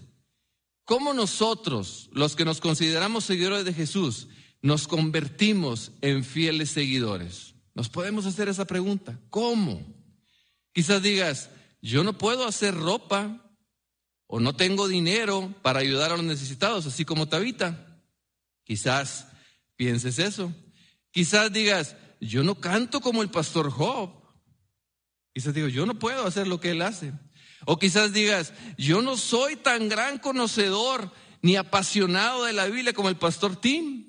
¿cómo 0.84 1.14
nosotros, 1.14 2.10
los 2.12 2.36
que 2.36 2.44
nos 2.44 2.60
consideramos 2.60 3.24
seguidores 3.24 3.64
de 3.64 3.72
Jesús, 3.72 4.28
nos 4.62 4.86
convertimos 4.86 5.92
en 6.00 6.24
fieles 6.24 6.70
seguidores? 6.70 7.54
Nos 7.74 7.88
podemos 7.88 8.26
hacer 8.26 8.48
esa 8.48 8.66
pregunta. 8.66 9.20
¿Cómo? 9.30 9.84
Quizás 10.72 11.02
digas, 11.02 11.50
yo 11.82 12.04
no 12.04 12.16
puedo 12.16 12.46
hacer 12.46 12.74
ropa 12.74 13.40
o 14.26 14.40
no 14.40 14.54
tengo 14.56 14.88
dinero 14.88 15.54
para 15.62 15.80
ayudar 15.80 16.12
a 16.12 16.16
los 16.16 16.24
necesitados, 16.24 16.86
así 16.86 17.04
como 17.04 17.28
Tabita. 17.28 18.00
Quizás 18.64 19.28
pienses 19.76 20.18
eso. 20.18 20.52
Quizás 21.10 21.52
digas, 21.52 21.96
yo 22.26 22.42
no 22.42 22.54
canto 22.56 23.00
como 23.00 23.22
el 23.22 23.30
pastor 23.30 23.70
Job. 23.70 24.10
Quizás 25.32 25.52
digo, 25.52 25.68
yo 25.68 25.84
no 25.86 25.98
puedo 25.98 26.26
hacer 26.26 26.46
lo 26.46 26.60
que 26.60 26.70
él 26.70 26.82
hace. 26.82 27.12
O 27.66 27.78
quizás 27.78 28.12
digas, 28.12 28.52
yo 28.76 29.02
no 29.02 29.16
soy 29.16 29.56
tan 29.56 29.88
gran 29.88 30.18
conocedor 30.18 31.12
ni 31.42 31.56
apasionado 31.56 32.44
de 32.44 32.52
la 32.52 32.66
Biblia 32.66 32.92
como 32.92 33.08
el 33.08 33.16
pastor 33.16 33.56
Tim. 33.56 34.06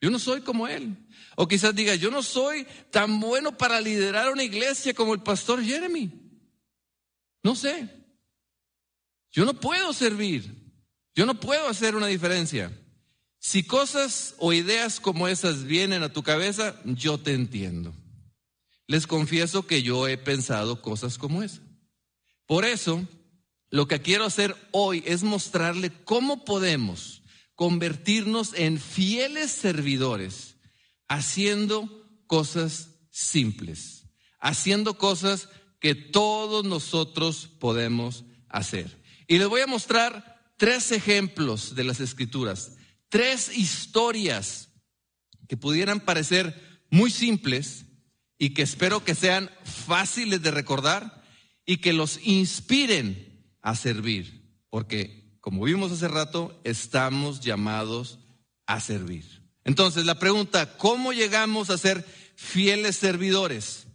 Yo 0.00 0.10
no 0.10 0.18
soy 0.18 0.42
como 0.42 0.68
él. 0.68 0.96
O 1.36 1.48
quizás 1.48 1.74
digas, 1.74 1.98
yo 1.98 2.10
no 2.10 2.22
soy 2.22 2.66
tan 2.90 3.20
bueno 3.20 3.56
para 3.56 3.80
liderar 3.80 4.30
una 4.30 4.42
iglesia 4.42 4.94
como 4.94 5.14
el 5.14 5.22
pastor 5.22 5.62
Jeremy. 5.62 6.10
No 7.42 7.56
sé. 7.56 7.88
Yo 9.30 9.44
no 9.44 9.54
puedo 9.54 9.92
servir. 9.92 10.54
Yo 11.14 11.26
no 11.26 11.38
puedo 11.38 11.68
hacer 11.68 11.96
una 11.96 12.06
diferencia. 12.06 12.70
Si 13.44 13.64
cosas 13.64 14.36
o 14.38 14.52
ideas 14.52 15.00
como 15.00 15.26
esas 15.26 15.64
vienen 15.64 16.04
a 16.04 16.12
tu 16.12 16.22
cabeza, 16.22 16.76
yo 16.84 17.18
te 17.18 17.34
entiendo. 17.34 17.92
Les 18.86 19.08
confieso 19.08 19.66
que 19.66 19.82
yo 19.82 20.06
he 20.06 20.16
pensado 20.16 20.80
cosas 20.80 21.18
como 21.18 21.42
esas. 21.42 21.60
Por 22.46 22.64
eso, 22.64 23.04
lo 23.68 23.88
que 23.88 24.00
quiero 24.00 24.26
hacer 24.26 24.54
hoy 24.70 25.02
es 25.06 25.24
mostrarle 25.24 25.90
cómo 26.04 26.44
podemos 26.44 27.24
convertirnos 27.56 28.54
en 28.54 28.78
fieles 28.78 29.50
servidores 29.50 30.54
haciendo 31.08 31.88
cosas 32.28 32.90
simples, 33.10 34.04
haciendo 34.38 34.98
cosas 34.98 35.48
que 35.80 35.96
todos 35.96 36.64
nosotros 36.64 37.48
podemos 37.58 38.24
hacer. 38.48 39.02
Y 39.26 39.38
les 39.38 39.48
voy 39.48 39.62
a 39.62 39.66
mostrar 39.66 40.54
tres 40.56 40.92
ejemplos 40.92 41.74
de 41.74 41.82
las 41.82 41.98
escrituras 41.98 42.76
tres 43.12 43.54
historias 43.54 44.70
que 45.46 45.58
pudieran 45.58 46.00
parecer 46.00 46.80
muy 46.88 47.10
simples 47.10 47.84
y 48.38 48.54
que 48.54 48.62
espero 48.62 49.04
que 49.04 49.14
sean 49.14 49.50
fáciles 49.64 50.40
de 50.40 50.50
recordar 50.50 51.22
y 51.66 51.76
que 51.76 51.92
los 51.92 52.18
inspiren 52.22 53.54
a 53.60 53.76
servir, 53.76 54.64
porque 54.70 55.36
como 55.40 55.62
vimos 55.64 55.92
hace 55.92 56.08
rato, 56.08 56.58
estamos 56.64 57.40
llamados 57.40 58.18
a 58.64 58.80
servir. 58.80 59.42
Entonces, 59.64 60.06
la 60.06 60.18
pregunta, 60.18 60.78
¿cómo 60.78 61.12
llegamos 61.12 61.68
a 61.68 61.76
ser 61.76 62.06
fieles 62.34 62.96
servidores? 62.96 63.88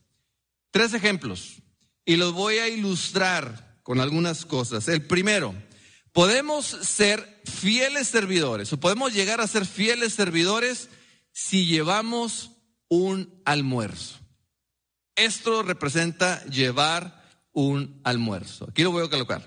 Tres 0.70 0.94
ejemplos 0.94 1.64
y 2.06 2.18
los 2.18 2.34
voy 2.34 2.60
a 2.60 2.70
ilustrar 2.70 3.80
con 3.82 4.00
algunas 4.00 4.46
cosas. 4.46 4.88
El 4.88 5.08
primero, 5.08 5.56
Podemos 6.18 6.66
ser 6.66 7.37
fieles 7.48 8.08
servidores 8.08 8.72
o 8.74 8.80
podemos 8.80 9.14
llegar 9.14 9.42
a 9.42 9.48
ser 9.48 9.66
fieles 9.66 10.14
servidores 10.14 10.90
si 11.32 11.66
llevamos 11.66 12.52
un 12.90 13.42
almuerzo. 13.46 14.20
Esto 15.16 15.64
representa 15.64 16.44
llevar 16.46 17.24
un 17.52 18.00
almuerzo. 18.04 18.68
Aquí 18.70 18.84
lo 18.84 18.92
voy 18.92 19.06
a 19.06 19.10
colocar. 19.10 19.44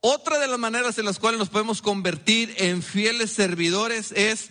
Otra 0.00 0.38
de 0.38 0.48
las 0.48 0.58
maneras 0.58 0.98
en 0.98 1.04
las 1.04 1.18
cuales 1.18 1.38
nos 1.38 1.48
podemos 1.48 1.80
convertir 1.80 2.54
en 2.58 2.82
fieles 2.82 3.30
servidores 3.30 4.12
es 4.12 4.50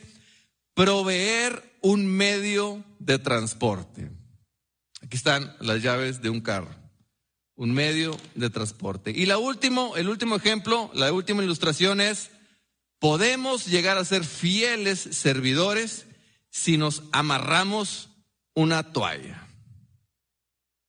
proveer 0.73 1.77
un 1.81 2.07
medio 2.07 2.83
de 2.99 3.19
transporte. 3.19 4.11
Aquí 5.01 5.17
están 5.17 5.55
las 5.59 5.83
llaves 5.83 6.21
de 6.21 6.29
un 6.29 6.41
carro 6.41 6.81
un 7.61 7.71
medio 7.73 8.17
de 8.33 8.49
transporte. 8.49 9.11
Y 9.11 9.27
la 9.27 9.37
último, 9.37 9.95
el 9.95 10.09
último 10.09 10.35
ejemplo, 10.35 10.89
la 10.95 11.13
última 11.13 11.43
ilustración 11.43 12.01
es, 12.01 12.31
podemos 13.01 13.65
llegar 13.65 13.97
a 13.97 14.05
ser 14.05 14.23
fieles 14.23 14.99
servidores 14.99 16.05
si 16.51 16.77
nos 16.77 17.01
amarramos 17.11 18.09
una 18.53 18.93
toalla. 18.93 19.47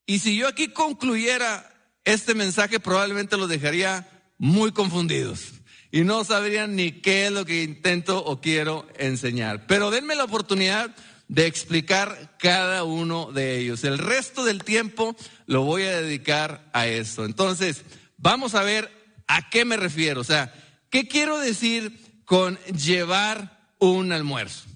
Y 0.04 0.18
si 0.18 0.36
yo 0.36 0.46
aquí 0.46 0.68
concluyera 0.68 1.72
este 2.04 2.34
mensaje, 2.34 2.80
probablemente 2.80 3.38
los 3.38 3.48
dejaría 3.48 4.06
muy 4.36 4.72
confundidos 4.72 5.54
y 5.90 6.02
no 6.02 6.22
sabrían 6.24 6.76
ni 6.76 6.92
qué 6.92 7.26
es 7.26 7.32
lo 7.32 7.46
que 7.46 7.62
intento 7.62 8.22
o 8.22 8.42
quiero 8.42 8.86
enseñar. 8.98 9.66
Pero 9.66 9.90
denme 9.90 10.14
la 10.14 10.24
oportunidad 10.24 10.94
de 11.28 11.46
explicar 11.46 12.36
cada 12.38 12.84
uno 12.84 13.32
de 13.32 13.56
ellos. 13.58 13.84
El 13.84 13.96
resto 13.96 14.44
del 14.44 14.64
tiempo 14.64 15.16
lo 15.46 15.62
voy 15.62 15.84
a 15.84 16.02
dedicar 16.02 16.68
a 16.74 16.86
esto. 16.86 17.24
Entonces, 17.24 17.86
vamos 18.18 18.54
a 18.54 18.64
ver 18.64 18.90
a 19.28 19.48
qué 19.48 19.64
me 19.64 19.78
refiero. 19.78 20.20
O 20.20 20.24
sea, 20.24 20.52
¿qué 20.92 21.08
quiero 21.08 21.38
decir 21.38 22.22
con 22.24 22.56
llevar 22.66 23.74
un 23.80 24.12
almuerzo? 24.12 24.66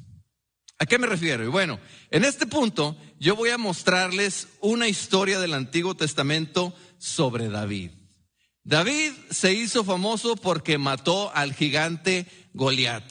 ¿A 0.79 0.87
qué 0.87 0.99
me 0.99 1.07
refiero? 1.07 1.45
Y 1.45 1.49
bueno, 1.49 1.79
en 2.11 2.25
este 2.25 2.47
punto 2.47 2.97
yo 3.21 3.37
voy 3.37 3.51
a 3.51 3.59
mostrarles 3.59 4.49
una 4.61 4.89
historia 4.89 5.39
del 5.39 5.55
Antiguo 5.55 5.95
Testamento 5.95 6.75
sobre 6.99 7.49
David. 7.49 7.91
David 8.65 9.13
se 9.31 9.53
hizo 9.53 9.85
famoso 9.85 10.37
porque 10.37 10.79
mató 10.79 11.31
al 11.35 11.55
gigante 11.55 12.27
Goliat. 12.53 13.05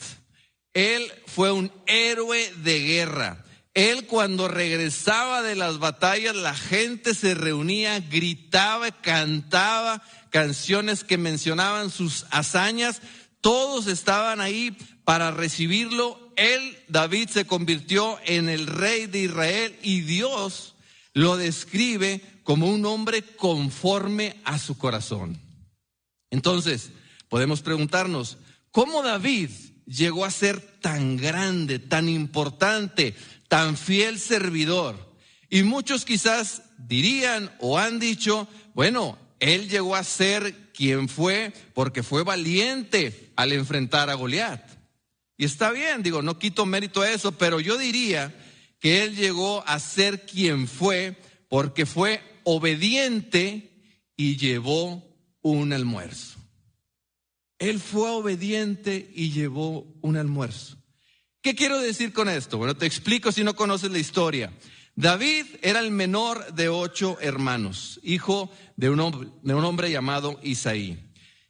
Él 0.74 1.10
fue 1.26 1.50
un 1.52 1.72
héroe 1.86 2.52
de 2.58 2.80
guerra. 2.80 3.44
Él 3.72 4.06
cuando 4.06 4.48
regresaba 4.48 5.42
de 5.42 5.54
las 5.54 5.78
batallas, 5.78 6.34
la 6.34 6.54
gente 6.54 7.14
se 7.14 7.34
reunía, 7.34 8.00
gritaba, 8.00 8.90
cantaba 8.90 10.02
canciones 10.30 11.04
que 11.04 11.18
mencionaban 11.18 11.90
sus 11.90 12.26
hazañas. 12.30 13.02
Todos 13.40 13.86
estaban 13.86 14.40
ahí 14.40 14.76
para 15.04 15.30
recibirlo. 15.30 16.32
Él, 16.36 16.78
David, 16.88 17.28
se 17.28 17.46
convirtió 17.46 18.18
en 18.24 18.48
el 18.48 18.66
rey 18.66 19.06
de 19.06 19.20
Israel 19.20 19.78
y 19.82 20.00
Dios 20.00 20.74
lo 21.12 21.36
describe 21.36 22.20
como 22.44 22.68
un 22.68 22.84
hombre 22.84 23.22
conforme 23.22 24.36
a 24.44 24.58
su 24.58 24.76
corazón. 24.76 25.40
Entonces, 26.30 26.90
podemos 27.28 27.62
preguntarnos, 27.62 28.38
¿cómo 28.70 29.02
David 29.02 29.50
llegó 29.86 30.24
a 30.24 30.30
ser 30.30 30.60
tan 30.80 31.16
grande, 31.16 31.78
tan 31.78 32.08
importante, 32.08 33.14
tan 33.48 33.76
fiel 33.76 34.18
servidor. 34.18 34.96
Y 35.48 35.62
muchos 35.62 36.04
quizás 36.04 36.62
dirían 36.76 37.54
o 37.60 37.78
han 37.78 37.98
dicho, 37.98 38.48
bueno, 38.74 39.18
él 39.40 39.68
llegó 39.68 39.96
a 39.96 40.04
ser 40.04 40.72
quien 40.72 41.08
fue 41.08 41.52
porque 41.74 42.02
fue 42.02 42.22
valiente 42.24 43.32
al 43.36 43.52
enfrentar 43.52 44.10
a 44.10 44.14
Goliat. 44.14 44.62
Y 45.36 45.44
está 45.44 45.70
bien, 45.70 46.02
digo, 46.02 46.22
no 46.22 46.38
quito 46.38 46.64
mérito 46.64 47.02
a 47.02 47.10
eso, 47.10 47.32
pero 47.32 47.60
yo 47.60 47.76
diría 47.76 48.34
que 48.80 49.04
él 49.04 49.14
llegó 49.14 49.66
a 49.66 49.78
ser 49.78 50.24
quien 50.24 50.66
fue 50.66 51.16
porque 51.48 51.86
fue 51.86 52.22
obediente 52.44 53.70
y 54.16 54.36
llevó 54.36 55.06
un 55.42 55.72
almuerzo. 55.72 56.38
Él 57.58 57.80
fue 57.80 58.10
obediente 58.10 59.10
y 59.14 59.32
llevó 59.32 59.86
un 60.02 60.16
almuerzo. 60.16 60.76
¿Qué 61.42 61.54
quiero 61.54 61.78
decir 61.80 62.12
con 62.12 62.28
esto? 62.28 62.58
Bueno, 62.58 62.76
te 62.76 62.86
explico 62.86 63.32
si 63.32 63.44
no 63.44 63.54
conoces 63.54 63.90
la 63.90 63.98
historia. 63.98 64.52
David 64.96 65.44
era 65.60 65.80
el 65.80 65.90
menor 65.90 66.54
de 66.54 66.70
ocho 66.70 67.18
hermanos, 67.20 68.00
hijo 68.02 68.50
de 68.76 68.88
un 68.88 69.00
hombre, 69.00 69.90
llamado 69.90 70.40
Isaí. 70.42 70.98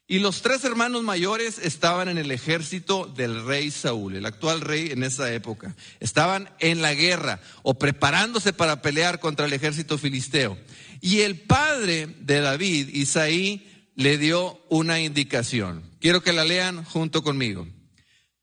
Y 0.09 0.19
los 0.19 0.43
tres 0.43 0.65
hermanos 0.65 1.05
mayores 1.05 1.59
estaban 1.59 2.09
en 2.09 2.19
el 2.19 2.33
ejército 2.33 3.07
del 3.07 3.45
rey 3.45 3.71
Saúl, 3.71 4.17
el 4.17 4.27
actual 4.27 4.61
rey 4.61 4.91
en 4.91 5.05
esa 5.05 5.33
época. 5.33 5.77
Estaban 6.01 6.51
en 6.59 6.83
la 6.83 6.95
guerra 6.95 7.41
o 7.63 7.75
preparándose 7.75 8.53
para 8.53 8.83
pelear 8.83 9.21
contra 9.21 9.47
el 9.47 9.53
ejército 9.53 9.97
filisteo. 9.97 10.59
Y 11.01 11.21
el 11.21 11.41
padre 11.41 12.09
de 12.21 12.41
David, 12.41 12.89
Isaí, 12.95 13.91
le 13.95 14.19
dio 14.19 14.61
una 14.69 15.01
indicación. 15.01 15.89
Quiero 16.01 16.21
que 16.21 16.33
la 16.33 16.45
lean 16.45 16.85
junto 16.85 17.23
conmigo. 17.23 17.67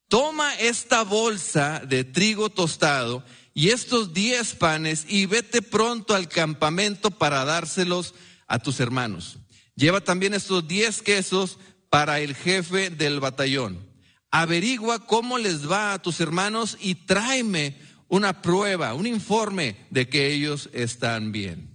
Toma 0.07 0.53
esta 0.55 1.03
bolsa 1.03 1.81
de 1.85 2.03
trigo 2.03 2.49
tostado 2.49 3.25
y 3.53 3.69
estos 3.69 4.13
diez 4.13 4.55
panes 4.55 5.05
y 5.07 5.25
vete 5.25 5.61
pronto 5.61 6.15
al 6.15 6.27
campamento 6.27 7.11
para 7.11 7.45
dárselos 7.45 8.15
a 8.47 8.59
tus 8.59 8.79
hermanos. 8.79 9.37
Lleva 9.75 10.01
también 10.01 10.33
estos 10.33 10.67
diez 10.67 11.01
quesos 11.01 11.57
para 11.89 12.19
el 12.19 12.35
jefe 12.35 12.89
del 12.89 13.19
batallón. 13.19 13.91
averigua 14.31 15.05
cómo 15.05 15.37
les 15.37 15.69
va 15.69 15.93
a 15.93 16.01
tus 16.01 16.19
hermanos 16.19 16.75
y 16.81 16.95
tráeme 16.95 17.77
una 18.07 18.41
prueba, 18.41 18.95
un 18.95 19.05
informe 19.05 19.75
de 19.91 20.09
que 20.09 20.33
ellos 20.33 20.71
están 20.73 21.31
bien. 21.31 21.69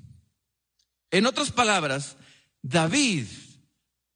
En 1.12 1.24
otras 1.26 1.52
palabras, 1.52 2.16
David, 2.62 3.26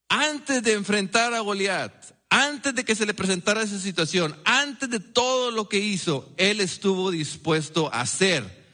antes 0.08 0.62
de 0.62 0.72
enfrentar 0.72 1.34
a 1.34 1.40
Goliat, 1.40 2.11
antes 2.34 2.74
de 2.74 2.82
que 2.82 2.94
se 2.94 3.04
le 3.04 3.12
presentara 3.12 3.62
esa 3.62 3.78
situación, 3.78 4.34
antes 4.46 4.88
de 4.88 5.00
todo 5.00 5.50
lo 5.50 5.68
que 5.68 5.78
hizo, 5.78 6.32
él 6.38 6.62
estuvo 6.62 7.10
dispuesto 7.10 7.92
a 7.92 8.00
hacer 8.00 8.64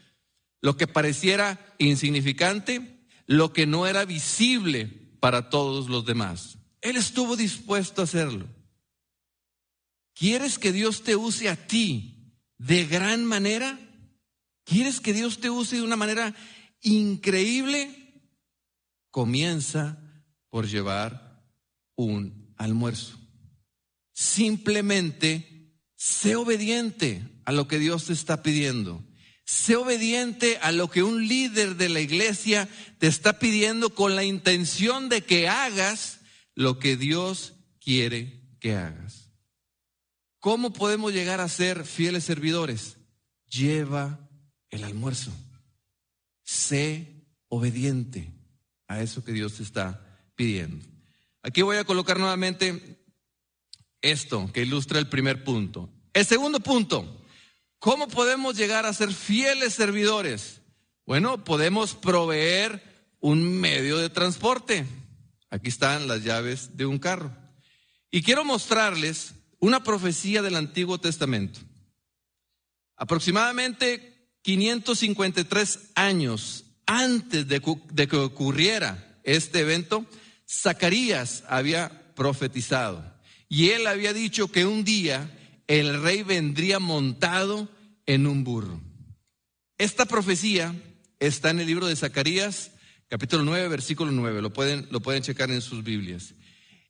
lo 0.60 0.76
que 0.76 0.86
pareciera 0.86 1.74
insignificante, 1.78 3.04
lo 3.26 3.52
que 3.52 3.66
no 3.66 3.88
era 3.88 4.04
visible 4.04 4.86
para 5.18 5.50
todos 5.50 5.88
los 5.88 6.06
demás. 6.06 6.58
Él 6.82 6.96
estuvo 6.96 7.34
dispuesto 7.34 8.00
a 8.00 8.04
hacerlo. 8.04 8.46
¿Quieres 10.14 10.60
que 10.60 10.70
Dios 10.70 11.02
te 11.02 11.16
use 11.16 11.48
a 11.48 11.56
ti 11.56 12.36
de 12.58 12.86
gran 12.86 13.24
manera? 13.24 13.76
¿Quieres 14.62 15.00
que 15.00 15.12
Dios 15.12 15.40
te 15.40 15.50
use 15.50 15.74
de 15.74 15.82
una 15.82 15.96
manera 15.96 16.32
increíble? 16.80 18.22
Comienza 19.10 19.98
por 20.48 20.68
llevar 20.68 21.42
un 21.96 22.54
almuerzo. 22.56 23.17
Simplemente 24.18 25.78
sé 25.94 26.34
obediente 26.34 27.22
a 27.44 27.52
lo 27.52 27.68
que 27.68 27.78
Dios 27.78 28.06
te 28.06 28.12
está 28.12 28.42
pidiendo. 28.42 29.06
Sé 29.44 29.76
obediente 29.76 30.58
a 30.60 30.72
lo 30.72 30.90
que 30.90 31.04
un 31.04 31.28
líder 31.28 31.76
de 31.76 31.88
la 31.88 32.00
iglesia 32.00 32.68
te 32.98 33.06
está 33.06 33.38
pidiendo 33.38 33.94
con 33.94 34.16
la 34.16 34.24
intención 34.24 35.08
de 35.08 35.22
que 35.22 35.46
hagas 35.46 36.18
lo 36.56 36.80
que 36.80 36.96
Dios 36.96 37.52
quiere 37.78 38.42
que 38.58 38.74
hagas. 38.74 39.30
¿Cómo 40.40 40.72
podemos 40.72 41.12
llegar 41.12 41.40
a 41.40 41.48
ser 41.48 41.84
fieles 41.84 42.24
servidores? 42.24 42.96
Lleva 43.48 44.28
el 44.70 44.82
almuerzo. 44.82 45.30
Sé 46.42 47.24
obediente 47.46 48.32
a 48.88 49.00
eso 49.00 49.22
que 49.22 49.30
Dios 49.30 49.58
te 49.58 49.62
está 49.62 50.28
pidiendo. 50.34 50.84
Aquí 51.40 51.62
voy 51.62 51.76
a 51.76 51.84
colocar 51.84 52.18
nuevamente 52.18 52.97
esto 54.02 54.50
que 54.52 54.62
ilustra 54.62 54.98
el 54.98 55.08
primer 55.08 55.44
punto. 55.44 55.88
El 56.12 56.24
segundo 56.24 56.60
punto, 56.60 57.18
¿Cómo 57.78 58.08
podemos 58.08 58.56
llegar 58.56 58.86
a 58.86 58.92
ser 58.92 59.12
fieles 59.12 59.72
servidores? 59.72 60.60
Bueno, 61.06 61.44
podemos 61.44 61.94
proveer 61.94 62.82
un 63.20 63.60
medio 63.60 63.98
de 63.98 64.10
transporte. 64.10 64.84
Aquí 65.48 65.68
están 65.68 66.08
las 66.08 66.24
llaves 66.24 66.76
de 66.76 66.86
un 66.86 66.98
carro. 66.98 67.32
Y 68.10 68.22
quiero 68.22 68.44
mostrarles 68.44 69.34
una 69.60 69.84
profecía 69.84 70.42
del 70.42 70.56
Antiguo 70.56 70.98
Testamento. 70.98 71.60
Aproximadamente 72.96 74.32
553 74.42 75.92
años 75.94 76.64
antes 76.84 77.46
de, 77.46 77.60
que 78.08 78.16
ocurriera 78.16 79.20
este 79.22 79.60
evento, 79.60 80.04
Zacarías 80.48 81.44
había 81.48 82.12
profetizado. 82.14 83.17
Y 83.48 83.70
él 83.70 83.86
había 83.86 84.12
dicho 84.12 84.48
que 84.48 84.66
un 84.66 84.84
día 84.84 85.30
el 85.66 86.02
rey 86.02 86.22
vendría 86.22 86.78
montado 86.78 87.68
en 88.06 88.26
un 88.26 88.44
burro. 88.44 88.80
Esta 89.78 90.06
profecía 90.06 90.74
está 91.20 91.50
en 91.50 91.60
el 91.60 91.66
libro 91.66 91.86
de 91.86 91.96
Zacarías, 91.96 92.72
capítulo 93.08 93.44
9, 93.44 93.68
versículo 93.68 94.10
9. 94.10 94.42
Lo 94.42 94.52
pueden, 94.52 94.86
lo 94.90 95.00
pueden 95.00 95.22
checar 95.22 95.50
en 95.50 95.60
sus 95.60 95.84
Biblias. 95.84 96.34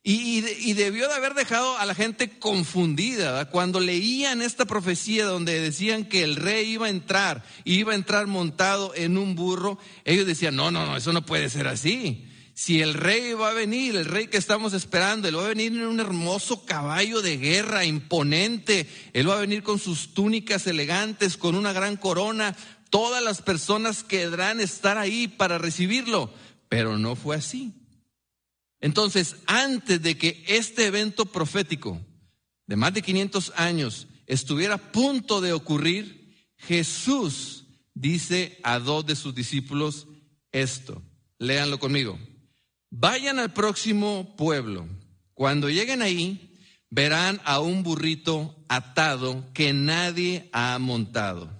Y, 0.01 0.73
debió 0.73 1.07
de 1.09 1.13
haber 1.13 1.33
dejado 1.33 1.77
a 1.77 1.85
la 1.85 1.93
gente 1.93 2.39
confundida 2.39 3.49
cuando 3.49 3.81
leían 3.81 4.41
esta 4.41 4.65
profecía 4.65 5.25
donde 5.25 5.59
decían 5.59 6.05
que 6.05 6.23
el 6.23 6.37
rey 6.37 6.71
iba 6.71 6.87
a 6.87 6.89
entrar, 6.89 7.43
iba 7.65 7.91
a 7.91 7.95
entrar 7.95 8.25
montado 8.25 8.93
en 8.95 9.17
un 9.17 9.35
burro. 9.35 9.77
Ellos 10.05 10.25
decían, 10.25 10.55
no, 10.55 10.71
no, 10.71 10.85
no, 10.85 10.95
eso 10.95 11.11
no 11.11 11.25
puede 11.25 11.49
ser 11.49 11.67
así. 11.67 12.25
Si 12.61 12.81
el 12.81 12.93
rey 12.93 13.31
va 13.31 13.51
a 13.51 13.53
venir, 13.53 13.95
el 13.95 14.03
rey 14.03 14.27
que 14.27 14.35
estamos 14.35 14.73
esperando, 14.73 15.29
él 15.29 15.37
va 15.37 15.45
a 15.45 15.47
venir 15.55 15.71
en 15.71 15.87
un 15.87 16.01
hermoso 16.01 16.65
caballo 16.65 17.21
de 17.21 17.37
guerra, 17.37 17.85
imponente, 17.85 18.85
él 19.13 19.29
va 19.29 19.37
a 19.37 19.39
venir 19.39 19.63
con 19.63 19.79
sus 19.79 20.13
túnicas 20.13 20.67
elegantes, 20.67 21.37
con 21.37 21.55
una 21.55 21.71
gran 21.71 21.95
corona, 21.95 22.57
todas 22.89 23.23
las 23.23 23.41
personas 23.41 24.03
querrán 24.03 24.59
estar 24.59 24.97
ahí 24.97 25.29
para 25.29 25.57
recibirlo, 25.57 26.33
pero 26.67 26.97
no 26.97 27.15
fue 27.15 27.37
así. 27.37 27.71
Entonces, 28.81 29.37
antes 29.45 30.01
de 30.01 30.17
que 30.17 30.43
este 30.45 30.85
evento 30.85 31.27
profético 31.27 32.01
de 32.67 32.75
más 32.75 32.93
de 32.93 33.01
500 33.01 33.53
años 33.55 34.07
estuviera 34.27 34.73
a 34.73 34.91
punto 34.91 35.39
de 35.39 35.53
ocurrir, 35.53 36.35
Jesús 36.57 37.67
dice 37.93 38.59
a 38.63 38.79
dos 38.79 39.05
de 39.05 39.15
sus 39.15 39.33
discípulos 39.33 40.07
esto. 40.51 41.01
Léanlo 41.37 41.79
conmigo. 41.79 42.19
Vayan 42.91 43.39
al 43.39 43.53
próximo 43.53 44.35
pueblo. 44.35 44.87
Cuando 45.33 45.69
lleguen 45.69 46.01
ahí, 46.01 46.57
verán 46.89 47.39
a 47.45 47.59
un 47.59 47.83
burrito 47.83 48.55
atado 48.67 49.45
que 49.53 49.73
nadie 49.73 50.49
ha 50.53 50.77
montado. 50.79 51.51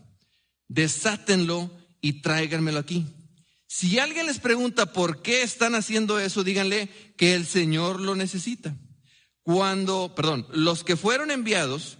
Desátenlo 0.67 1.71
y 2.01 2.21
tráiganmelo 2.21 2.79
aquí. 2.79 3.05
Si 3.67 3.99
alguien 3.99 4.25
les 4.25 4.39
pregunta 4.39 4.93
por 4.93 5.21
qué 5.21 5.43
están 5.43 5.75
haciendo 5.75 6.19
eso, 6.19 6.43
díganle 6.43 6.89
que 7.17 7.35
el 7.35 7.45
Señor 7.45 7.99
lo 7.99 8.15
necesita. 8.15 8.75
Cuando, 9.43 10.15
perdón, 10.15 10.47
los 10.51 10.83
que 10.83 10.95
fueron 10.95 11.29
enviados 11.29 11.99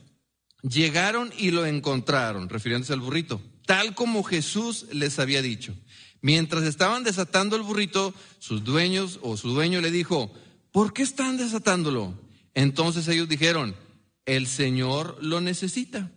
llegaron 0.64 1.32
y 1.38 1.52
lo 1.52 1.66
encontraron, 1.66 2.50
refiriéndose 2.50 2.94
al 2.94 3.00
burrito, 3.00 3.42
tal 3.66 3.94
como 3.94 4.24
Jesús 4.24 4.88
les 4.92 5.20
había 5.20 5.42
dicho. 5.42 5.76
Mientras 6.22 6.64
estaban 6.64 7.04
desatando 7.04 7.56
el 7.56 7.64
burrito, 7.64 8.14
sus 8.40 8.64
dueños 8.64 9.20
o 9.22 9.38
su 9.38 9.50
dueño 9.50 9.82
le 9.82 9.92
dijo, 9.92 10.32
¿por 10.72 10.94
qué 10.94 11.04
están 11.04 11.38
desatándolo? 11.38 12.20
Entonces 12.54 13.08
ellos 13.08 13.30
dijeron, 13.30 13.76
el 14.26 14.48
Señor 14.48 15.18
lo 15.22 15.42
necesita. 15.42 16.12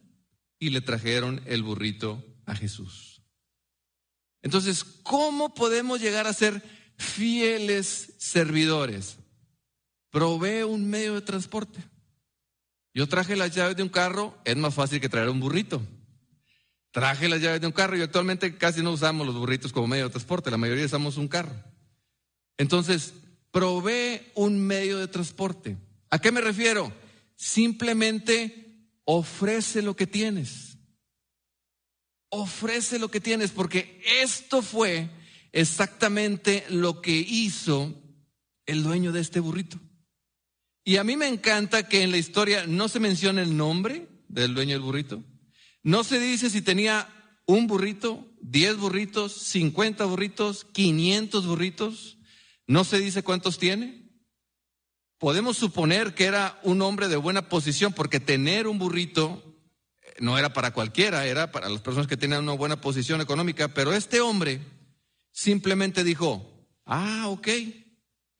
Y 0.59 0.71
le 0.71 0.81
trajeron 0.81 1.43
el 1.47 1.63
burrito 1.65 2.25
a 2.47 2.55
Jesús. 2.55 3.23
Entonces, 4.43 4.85
¿cómo 4.85 5.55
podemos 5.55 6.01
llegar 6.01 6.27
a 6.27 6.33
ser 6.33 6.63
fieles 6.97 8.15
servidores? 8.19 9.19
Provee 10.11 10.63
un 10.63 10.89
medio 10.89 11.15
de 11.15 11.23
transporte. 11.23 11.83
Yo 12.95 13.09
traje 13.09 13.35
las 13.35 13.55
llaves 13.55 13.77
de 13.77 13.83
un 13.83 13.89
carro, 13.89 14.39
es 14.45 14.57
más 14.57 14.75
fácil 14.75 15.01
que 15.01 15.09
traer 15.09 15.31
un 15.31 15.41
burrito. 15.41 15.83
Traje 16.93 17.29
las 17.29 17.41
llaves 17.41 17.61
de 17.61 17.67
un 17.67 17.73
carro 17.73 17.97
y 17.97 18.03
actualmente 18.03 18.57
casi 18.57 18.83
no 18.83 18.93
usamos 18.93 19.27
los 19.27 19.37
burritos 19.37 19.73
como 19.73 19.89
medio 19.89 20.05
de 20.05 20.11
transporte, 20.11 20.51
la 20.51 20.59
mayoría 20.59 20.85
usamos 20.85 21.17
un 21.17 21.27
carro. 21.27 21.55
Entonces, 22.59 23.15
provee 23.51 24.21
un 24.35 24.65
medio 24.65 24.99
de 24.99 25.09
transporte. 25.09 25.77
¿A 26.11 26.19
qué 26.19 26.31
me 26.31 26.41
refiero? 26.41 26.93
Simplemente 27.35 28.91
ofrece 29.05 29.83
lo 29.83 29.97
que 29.97 30.07
tienes. 30.07 30.77
Ofrece 32.29 32.99
lo 32.99 33.11
que 33.11 33.21
tienes, 33.21 33.51
porque 33.51 34.01
esto 34.23 34.63
fue 34.63 35.09
exactamente 35.53 36.65
lo 36.69 37.01
que 37.01 37.17
hizo 37.17 37.95
el 38.67 38.83
dueño 38.83 39.13
de 39.13 39.21
este 39.21 39.41
burrito. 39.41 39.79
Y 40.85 40.97
a 40.97 41.05
mí 41.05 41.17
me 41.17 41.29
encanta 41.29 41.89
que 41.89 42.03
en 42.03 42.11
la 42.11 42.17
historia 42.17 42.67
no 42.67 42.89
se 42.89 43.01
mencione 43.01 43.43
el 43.43 43.57
nombre 43.57 44.09
del 44.29 44.55
dueño 44.55 44.75
del 44.75 44.83
burrito, 44.83 45.23
no 45.83 46.05
se 46.05 46.21
dice 46.21 46.51
si 46.51 46.63
tenía 46.63 47.09
un 47.47 47.67
burrito, 47.67 48.27
diez 48.41 48.77
burritos, 48.77 49.33
cincuenta 49.33 50.05
burritos, 50.05 50.65
quinientos 50.65 51.47
burritos. 51.47 52.19
No 52.67 52.85
se 52.85 52.99
dice 52.99 53.23
cuántos 53.23 53.59
tiene. 53.59 54.03
Podemos 55.19 55.57
suponer 55.57 56.15
que 56.15 56.25
era 56.25 56.59
un 56.63 56.83
hombre 56.83 57.09
de 57.09 57.17
buena 57.17 57.49
posición 57.49 57.93
porque 57.93 58.21
tener 58.21 58.67
un 58.67 58.79
burrito 58.79 59.43
eh, 60.03 60.15
no 60.21 60.39
era 60.39 60.53
para 60.53 60.73
cualquiera, 60.73 61.27
era 61.27 61.53
para 61.53 61.69
las 61.69 61.81
personas 61.81 62.07
que 62.07 62.17
tenían 62.17 62.43
una 62.43 62.55
buena 62.55 62.81
posición 62.81 63.21
económica, 63.21 63.69
pero 63.69 63.93
este 63.93 64.21
hombre 64.21 64.61
simplemente 65.31 66.03
dijo, 66.03 66.67
ah, 66.87 67.27
ok, 67.29 67.49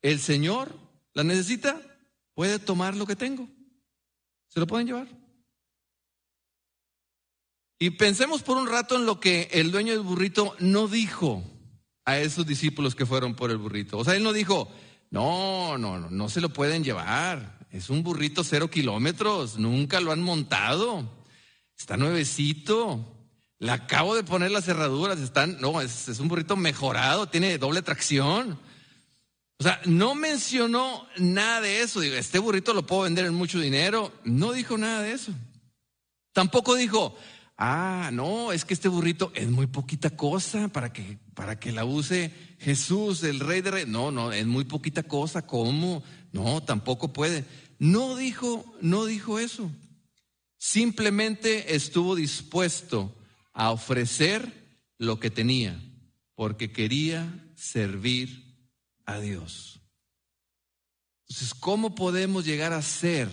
el 0.03 0.21
Señor 0.21 0.77
la 1.15 1.23
necesita, 1.23 1.81
puede 2.35 2.59
tomar 2.59 2.97
lo 2.97 3.07
que 3.07 3.15
tengo, 3.15 3.49
se 4.49 4.59
lo 4.59 4.67
pueden 4.67 4.87
llevar. 4.87 5.22
Y 7.83 7.91
pensemos 7.91 8.43
por 8.43 8.59
un 8.59 8.69
rato 8.69 8.95
en 8.95 9.07
lo 9.07 9.19
que 9.19 9.49
el 9.51 9.73
dueño 9.73 9.93
del 9.93 10.03
burrito 10.03 10.55
no 10.61 10.87
dijo 10.87 11.43
a 12.05 12.17
esos 12.17 12.47
discípulos 12.47 12.95
que 12.95 13.07
fueron 13.07 13.35
por 13.35 13.51
el 13.51 13.57
burrito. 13.57 13.99
O 13.99 14.05
sea, 14.05 14.15
él 14.15 14.23
no 14.23 14.33
dijo, 14.33 14.71
no, 15.11 15.77
no, 15.79 15.99
no, 15.99 16.09
no 16.09 16.29
se 16.29 16.41
lo 16.41 16.51
pueden 16.51 16.85
llevar. 16.85 17.59
Es 17.73 17.91
un 17.91 18.05
burrito 18.05 18.45
cero 18.45 18.71
kilómetros, 18.71 19.59
nunca 19.59 20.01
lo 20.01 20.13
han 20.13 20.23
montado. 20.23 21.11
Está 21.77 21.97
nuevecito. 21.97 23.05
Le 23.59 23.73
acabo 23.73 24.15
de 24.15 24.23
poner 24.23 24.53
las 24.53 24.65
cerraduras, 24.65 25.19
están, 25.19 25.61
no, 25.61 25.81
es, 25.81 26.09
es 26.09 26.21
un 26.21 26.29
burrito 26.29 26.55
mejorado, 26.55 27.29
tiene 27.29 27.59
doble 27.59 27.83
tracción. 27.83 28.61
O 29.59 29.65
sea, 29.65 29.81
no 29.87 30.15
mencionó 30.15 31.09
nada 31.17 31.61
de 31.61 31.83
eso. 31.83 31.99
Digo, 31.99 32.15
este 32.15 32.39
burrito 32.39 32.75
lo 32.75 32.87
puedo 32.87 33.03
vender 33.03 33.27
en 33.27 33.35
mucho 33.35 33.59
dinero. 33.59 34.13
No 34.23 34.53
dijo 34.53 34.79
nada 34.79 35.03
de 35.03 35.15
eso. 35.15 35.33
Tampoco 36.33 36.77
dijo, 36.77 37.17
ah, 37.57 38.11
no, 38.13 38.53
es 38.53 38.65
que 38.65 38.75
este 38.75 38.89
burrito 38.89 39.33
es 39.35 39.51
muy 39.51 39.67
poquita 39.67 40.11
cosa 40.11 40.69
para 40.69 40.93
que, 40.93 41.19
para 41.35 41.59
que 41.59 41.73
la 41.73 41.85
use 41.85 42.33
Jesús, 42.59 43.23
el 43.23 43.41
rey 43.41 43.61
de 43.61 43.71
reyes. 43.71 43.89
No, 43.89 44.11
no, 44.11 44.33
es 44.33 44.47
muy 44.47 44.65
poquita 44.65 45.03
cosa. 45.03 45.47
¿Cómo? 45.47 46.03
No, 46.33 46.63
tampoco 46.63 47.13
puede. 47.13 47.45
No 47.79 48.17
dijo, 48.17 48.65
no 48.81 49.05
dijo 49.05 49.39
eso. 49.39 49.71
Simplemente 50.57 51.75
estuvo 51.75 52.15
dispuesto 52.15 53.15
a 53.53 53.73
ofrecer 53.73 54.63
lo 54.99 55.19
que 55.19 55.31
tenía, 55.31 55.81
porque 56.35 56.71
quería 56.71 57.53
servir 57.57 58.69
a 59.05 59.19
Dios. 59.19 59.81
Entonces, 61.29 61.55
¿cómo 61.55 61.95
podemos 61.95 62.45
llegar 62.45 62.73
a 62.73 62.83
ser 62.83 63.29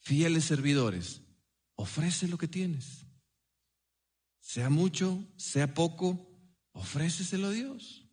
fieles 0.00 0.44
servidores? 0.44 1.20
Ofrece 1.80 2.26
lo 2.26 2.36
que 2.38 2.48
tienes. 2.48 3.06
Sea 4.40 4.68
mucho, 4.68 5.24
sea 5.36 5.74
poco, 5.74 6.28
ofréceselo 6.72 7.46
a 7.46 7.52
Dios. 7.52 8.04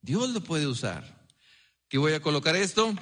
Dios 0.00 0.30
lo 0.30 0.42
puede 0.42 0.66
usar. 0.66 1.26
Aquí 1.84 1.98
voy 1.98 2.14
a 2.14 2.22
colocar 2.22 2.56
esto 2.56 2.94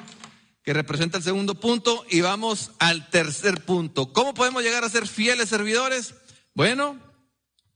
que 0.64 0.72
representa 0.72 1.18
el 1.18 1.22
segundo 1.22 1.54
punto 1.54 2.04
y 2.10 2.20
vamos 2.20 2.72
al 2.80 3.10
tercer 3.10 3.64
punto. 3.64 4.12
¿Cómo 4.12 4.34
podemos 4.34 4.64
llegar 4.64 4.82
a 4.82 4.90
ser 4.90 5.06
fieles 5.06 5.48
servidores? 5.48 6.14
Bueno, 6.52 6.98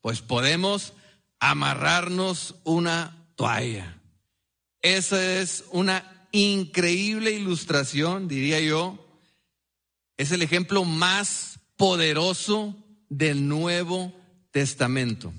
pues 0.00 0.20
podemos 0.20 0.94
amarrarnos 1.38 2.56
una 2.64 3.30
toalla. 3.36 4.02
Esa 4.82 5.40
es 5.40 5.64
una 5.70 6.26
increíble 6.32 7.30
ilustración, 7.30 8.26
diría 8.26 8.58
yo. 8.58 8.98
Es 10.16 10.32
el 10.32 10.42
ejemplo 10.42 10.84
más 10.84 11.53
poderoso 11.76 12.76
del 13.08 13.48
Nuevo 13.48 14.12
Testamento. 14.50 15.32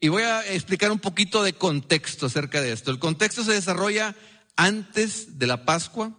Y 0.00 0.08
voy 0.08 0.22
a 0.24 0.44
explicar 0.52 0.90
un 0.90 0.98
poquito 0.98 1.42
de 1.42 1.52
contexto 1.52 2.26
acerca 2.26 2.60
de 2.60 2.72
esto. 2.72 2.90
El 2.90 2.98
contexto 2.98 3.44
se 3.44 3.52
desarrolla 3.52 4.16
antes 4.56 5.38
de 5.38 5.46
la 5.46 5.64
Pascua. 5.64 6.18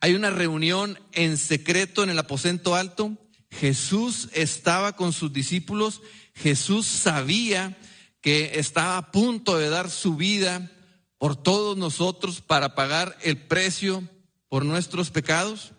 Hay 0.00 0.14
una 0.14 0.30
reunión 0.30 0.98
en 1.12 1.38
secreto 1.38 2.02
en 2.02 2.10
el 2.10 2.18
aposento 2.18 2.74
alto. 2.74 3.16
Jesús 3.50 4.28
estaba 4.32 4.96
con 4.96 5.12
sus 5.12 5.32
discípulos. 5.32 6.02
Jesús 6.34 6.86
sabía 6.86 7.78
que 8.20 8.58
estaba 8.58 8.98
a 8.98 9.10
punto 9.10 9.56
de 9.56 9.70
dar 9.70 9.90
su 9.90 10.16
vida 10.16 10.70
por 11.18 11.36
todos 11.36 11.76
nosotros 11.76 12.42
para 12.42 12.74
pagar 12.74 13.16
el 13.22 13.38
precio 13.38 14.06
por 14.48 14.64
nuestros 14.64 15.10
pecados 15.10 15.72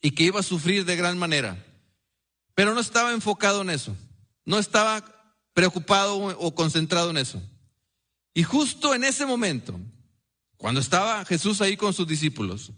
y 0.00 0.12
que 0.12 0.24
iba 0.24 0.40
a 0.40 0.44
sufrir 0.44 0.84
de 0.84 0.96
gran 0.96 1.18
manera. 1.18 1.64
Pero 2.58 2.74
no 2.74 2.80
estaba 2.80 3.12
enfocado 3.12 3.62
en 3.62 3.70
eso, 3.70 3.96
no 4.44 4.58
estaba 4.58 5.04
preocupado 5.52 6.16
o 6.16 6.54
concentrado 6.56 7.10
en 7.10 7.18
eso. 7.18 7.40
Y 8.34 8.42
justo 8.42 8.96
en 8.96 9.04
ese 9.04 9.26
momento, 9.26 9.78
cuando 10.56 10.80
estaba 10.80 11.24
Jesús 11.24 11.60
ahí 11.60 11.76
con 11.76 11.94
sus 11.94 12.08
discípulos, 12.08 12.72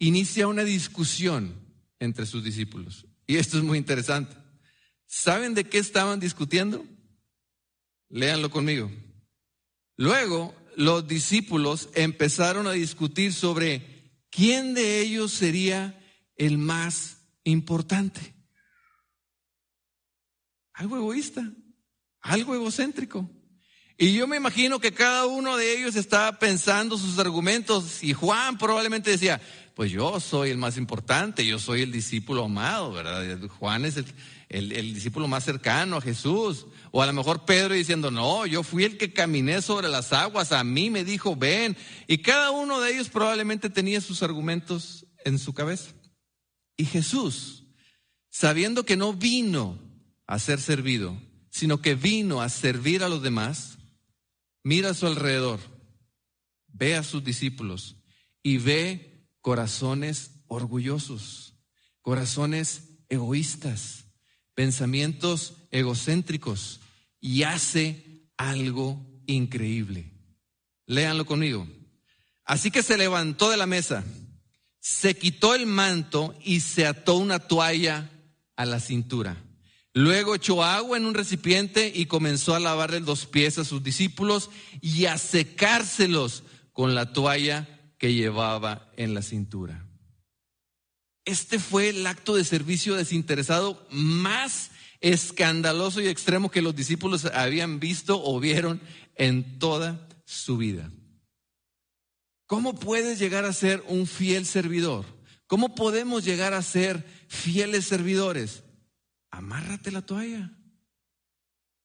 inicia 0.00 0.48
una 0.48 0.64
discusión 0.64 1.54
entre 2.00 2.26
sus 2.26 2.42
discípulos. 2.42 3.06
Y 3.28 3.36
esto 3.36 3.58
es 3.58 3.62
muy 3.62 3.78
interesante. 3.78 4.36
¿Saben 5.06 5.54
de 5.54 5.68
qué 5.68 5.78
estaban 5.78 6.18
discutiendo? 6.18 6.84
Léanlo 8.08 8.50
conmigo. 8.50 8.90
Luego, 9.98 10.52
los 10.74 11.06
discípulos 11.06 11.90
empezaron 11.94 12.66
a 12.66 12.72
discutir 12.72 13.34
sobre 13.34 14.24
quién 14.30 14.74
de 14.74 14.98
ellos 14.98 15.30
sería 15.30 15.96
el 16.34 16.58
más 16.58 17.18
importante. 17.44 18.39
Algo 20.80 20.96
egoísta, 20.96 21.46
algo 22.22 22.54
egocéntrico. 22.54 23.28
Y 23.98 24.14
yo 24.14 24.26
me 24.26 24.38
imagino 24.38 24.80
que 24.80 24.92
cada 24.92 25.26
uno 25.26 25.58
de 25.58 25.78
ellos 25.78 25.94
estaba 25.94 26.38
pensando 26.38 26.96
sus 26.96 27.18
argumentos 27.18 28.02
y 28.02 28.14
Juan 28.14 28.56
probablemente 28.56 29.10
decía, 29.10 29.42
pues 29.74 29.90
yo 29.90 30.18
soy 30.20 30.48
el 30.48 30.56
más 30.56 30.78
importante, 30.78 31.44
yo 31.44 31.58
soy 31.58 31.82
el 31.82 31.92
discípulo 31.92 32.46
amado, 32.46 32.92
¿verdad? 32.92 33.38
Juan 33.58 33.84
es 33.84 33.98
el, 33.98 34.72
el, 34.72 34.94
discípulo 34.94 35.28
más 35.28 35.44
cercano 35.44 35.98
a 35.98 36.00
Jesús. 36.00 36.64
O 36.92 37.02
a 37.02 37.06
lo 37.06 37.12
mejor 37.12 37.44
Pedro 37.44 37.74
diciendo, 37.74 38.10
no, 38.10 38.46
yo 38.46 38.62
fui 38.62 38.84
el 38.84 38.96
que 38.96 39.12
caminé 39.12 39.60
sobre 39.60 39.90
las 39.90 40.14
aguas, 40.14 40.50
a 40.50 40.64
mí 40.64 40.88
me 40.88 41.04
dijo, 41.04 41.36
ven. 41.36 41.76
Y 42.06 42.22
cada 42.22 42.52
uno 42.52 42.80
de 42.80 42.94
ellos 42.94 43.10
probablemente 43.10 43.68
tenía 43.68 44.00
sus 44.00 44.22
argumentos 44.22 45.04
en 45.26 45.38
su 45.38 45.52
cabeza. 45.52 45.90
Y 46.78 46.86
Jesús, 46.86 47.64
sabiendo 48.30 48.86
que 48.86 48.96
no 48.96 49.12
vino 49.12 49.89
a 50.30 50.38
ser 50.38 50.60
servido, 50.60 51.20
sino 51.50 51.82
que 51.82 51.96
vino 51.96 52.40
a 52.40 52.48
servir 52.48 53.02
a 53.02 53.08
los 53.08 53.20
demás, 53.20 53.78
mira 54.62 54.90
a 54.90 54.94
su 54.94 55.08
alrededor, 55.08 55.58
ve 56.68 56.94
a 56.94 57.02
sus 57.02 57.24
discípulos 57.24 57.96
y 58.40 58.58
ve 58.58 59.26
corazones 59.40 60.30
orgullosos, 60.46 61.56
corazones 62.00 62.90
egoístas, 63.08 64.04
pensamientos 64.54 65.54
egocéntricos 65.72 66.78
y 67.20 67.42
hace 67.42 68.30
algo 68.36 69.04
increíble. 69.26 70.12
Léanlo 70.86 71.26
conmigo. 71.26 71.66
Así 72.44 72.70
que 72.70 72.84
se 72.84 72.96
levantó 72.96 73.50
de 73.50 73.56
la 73.56 73.66
mesa, 73.66 74.04
se 74.78 75.16
quitó 75.16 75.56
el 75.56 75.66
manto 75.66 76.38
y 76.40 76.60
se 76.60 76.86
ató 76.86 77.16
una 77.16 77.40
toalla 77.40 78.08
a 78.54 78.64
la 78.64 78.78
cintura. 78.78 79.36
Luego 79.92 80.34
echó 80.34 80.62
agua 80.62 80.96
en 80.96 81.04
un 81.04 81.14
recipiente 81.14 81.90
y 81.92 82.06
comenzó 82.06 82.54
a 82.54 82.60
lavarle 82.60 83.00
los 83.00 83.26
pies 83.26 83.58
a 83.58 83.64
sus 83.64 83.82
discípulos 83.82 84.50
y 84.80 85.06
a 85.06 85.18
secárselos 85.18 86.44
con 86.72 86.94
la 86.94 87.12
toalla 87.12 87.68
que 87.98 88.14
llevaba 88.14 88.90
en 88.96 89.14
la 89.14 89.22
cintura. 89.22 89.84
Este 91.24 91.58
fue 91.58 91.88
el 91.88 92.06
acto 92.06 92.34
de 92.34 92.44
servicio 92.44 92.94
desinteresado 92.94 93.86
más 93.90 94.70
escandaloso 95.00 96.00
y 96.00 96.08
extremo 96.08 96.50
que 96.50 96.62
los 96.62 96.76
discípulos 96.76 97.24
habían 97.24 97.80
visto 97.80 98.22
o 98.22 98.38
vieron 98.38 98.80
en 99.16 99.58
toda 99.58 100.08
su 100.24 100.56
vida. 100.56 100.90
¿Cómo 102.46 102.74
puedes 102.74 103.18
llegar 103.18 103.44
a 103.44 103.52
ser 103.52 103.82
un 103.88 104.06
fiel 104.06 104.46
servidor? 104.46 105.04
¿Cómo 105.46 105.74
podemos 105.74 106.24
llegar 106.24 106.54
a 106.54 106.62
ser 106.62 107.04
fieles 107.28 107.86
servidores? 107.86 108.62
Amárrate 109.30 109.90
la 109.90 110.02
toalla. 110.02 110.50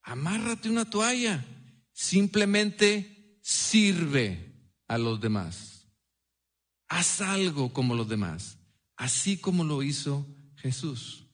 Amárrate 0.04 0.70
una 0.70 0.90
toalla. 0.90 1.46
Simplemente 1.92 3.40
sirve 3.42 4.72
a 4.88 4.98
los 4.98 5.20
demás. 5.22 5.88
Haz 6.88 7.22
algo 7.22 7.74
como 7.74 7.96
los 7.96 8.08
demás 8.08 8.58
así 8.98 9.38
como 9.38 9.64
lo 9.64 9.84
hizo 9.84 10.26
Jesús. 10.56 11.28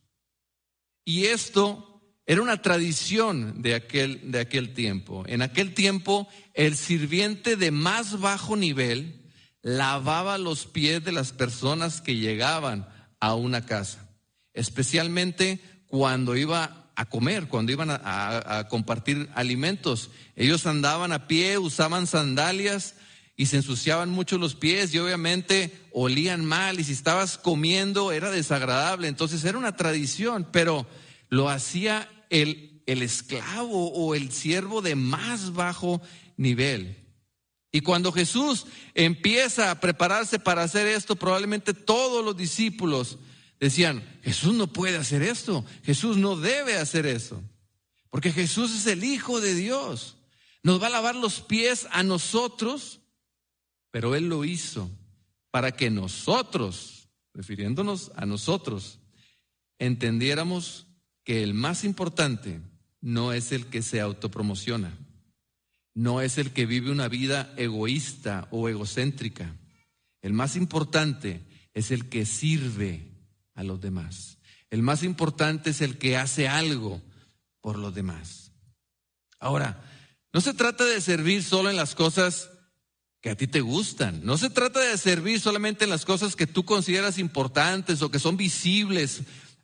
Y 1.05 1.25
esto 1.25 2.01
era 2.25 2.41
una 2.41 2.61
tradición 2.61 3.61
de 3.61 3.75
aquel, 3.75 4.31
de 4.31 4.39
aquel 4.39 4.73
tiempo. 4.73 5.23
En 5.27 5.41
aquel 5.41 5.73
tiempo, 5.73 6.27
el 6.53 6.75
sirviente 6.75 7.55
de 7.55 7.71
más 7.71 8.19
bajo 8.19 8.55
nivel 8.55 9.31
lavaba 9.61 10.37
los 10.37 10.65
pies 10.65 11.03
de 11.03 11.11
las 11.11 11.31
personas 11.33 12.01
que 12.01 12.15
llegaban 12.15 12.87
a 13.19 13.35
una 13.35 13.65
casa, 13.65 14.09
especialmente 14.53 15.61
cuando 15.91 16.37
iba 16.37 16.87
a 16.95 17.05
comer, 17.05 17.49
cuando 17.49 17.73
iban 17.73 17.89
a, 17.91 18.67
compartir 18.69 19.29
alimentos. 19.35 20.09
Ellos 20.37 20.65
andaban 20.65 21.11
a 21.11 21.27
pie, 21.27 21.57
usaban 21.57 22.07
sandalias 22.07 22.95
y 23.35 23.47
se 23.47 23.57
ensuciaban 23.57 24.09
mucho 24.09 24.37
los 24.37 24.55
pies 24.55 24.93
y 24.93 24.99
obviamente 24.99 25.77
olían 25.91 26.45
mal 26.45 26.79
y 26.79 26.85
si 26.85 26.93
estabas 26.93 27.37
comiendo 27.37 28.13
era 28.13 28.31
desagradable. 28.31 29.09
Entonces 29.09 29.43
era 29.43 29.57
una 29.57 29.75
tradición, 29.75 30.47
pero 30.49 30.87
lo 31.27 31.49
hacía 31.49 32.09
el, 32.29 32.81
el 32.85 33.01
esclavo 33.01 33.91
o 33.91 34.15
el 34.15 34.31
siervo 34.31 34.81
de 34.81 34.95
más 34.95 35.51
bajo 35.51 36.01
nivel. 36.37 36.95
Y 37.73 37.81
cuando 37.81 38.13
Jesús 38.13 38.65
empieza 38.93 39.71
a 39.71 39.81
prepararse 39.81 40.39
para 40.39 40.63
hacer 40.63 40.87
esto, 40.87 41.17
probablemente 41.17 41.73
todos 41.73 42.23
los 42.23 42.37
discípulos 42.37 43.17
decían, 43.61 44.03
Jesús 44.23 44.53
no 44.53 44.67
puede 44.67 44.97
hacer 44.97 45.21
esto, 45.21 45.63
Jesús 45.83 46.17
no 46.17 46.35
debe 46.35 46.75
hacer 46.75 47.05
eso, 47.05 47.41
porque 48.09 48.33
Jesús 48.33 48.75
es 48.75 48.85
el 48.87 49.05
Hijo 49.05 49.39
de 49.39 49.55
Dios. 49.55 50.17
Nos 50.63 50.81
va 50.81 50.87
a 50.87 50.91
lavar 50.91 51.15
los 51.15 51.39
pies 51.39 51.87
a 51.91 52.03
nosotros 52.03 53.01
pero 53.91 54.15
Él 54.15 54.29
lo 54.29 54.43
hizo 54.45 54.89
para 55.51 55.73
que 55.73 55.89
nosotros, 55.89 57.09
refiriéndonos 57.33 58.11
a 58.15 58.25
nosotros, 58.25 58.99
entendiéramos 59.77 60.87
que 61.23 61.43
el 61.43 61.53
más 61.53 61.83
importante 61.83 62.61
no 63.01 63.33
es 63.33 63.51
el 63.51 63.67
que 63.67 63.81
se 63.81 63.99
autopromociona. 63.99 64.97
no 65.93 66.21
es 66.21 66.37
el 66.37 66.51
que 66.51 66.65
vive 66.65 66.89
una 66.89 67.09
vida 67.09 67.53
egoísta 67.57 68.47
o 68.49 68.69
egocéntrica. 68.69 69.53
El 70.21 70.31
más 70.31 70.55
importante 70.55 71.41
es 71.73 71.91
el 71.91 72.07
que 72.07 72.25
sirve 72.25 73.10
a 73.55 73.63
los 73.63 73.81
demás. 73.81 74.37
El 74.69 74.81
más 74.81 75.03
importante 75.03 75.71
es 75.71 75.81
el 75.81 75.97
que 75.97 76.17
hace 76.17 76.47
algo 76.47 77.01
por 77.59 77.77
los 77.77 77.93
demás. 77.93 78.51
Ahora, 79.39 79.83
no 80.33 80.41
se 80.41 80.53
trata 80.53 80.85
de 80.85 81.01
servir 81.01 81.43
solo 81.43 81.69
en 81.69 81.75
las 81.75 81.95
cosas 81.95 82.49
que 83.21 83.29
a 83.29 83.35
ti 83.35 83.47
te 83.47 83.61
gustan. 83.61 84.25
No 84.25 84.37
se 84.37 84.49
trata 84.49 84.79
de 84.79 84.97
servir 84.97 85.39
solamente 85.39 85.83
en 85.83 85.89
las 85.89 86.05
cosas 86.05 86.35
que 86.35 86.47
tú 86.47 86.63
consideras 86.65 87.19
importantes 87.19 88.01
o 88.01 88.09
que 88.09 88.19
son 88.19 88.37
visibles 88.37 89.21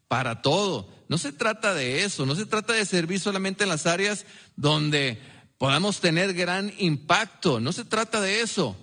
para 0.08 0.42
todo. 0.42 0.94
No 1.10 1.18
se 1.18 1.32
trata 1.32 1.74
de 1.74 2.04
eso. 2.04 2.26
No 2.26 2.36
se 2.36 2.46
trata 2.46 2.74
de 2.74 2.86
servir 2.86 3.20
solamente 3.20 3.64
en 3.64 3.70
las 3.70 3.88
áreas 3.88 4.26
donde 4.56 5.20
podamos 5.58 6.00
tener 6.02 6.34
gran 6.34 6.72
impacto. 6.78 7.60
No 7.60 7.72
se 7.72 7.86
trata 7.86 8.22
de 8.22 8.42
eso. 8.42 8.78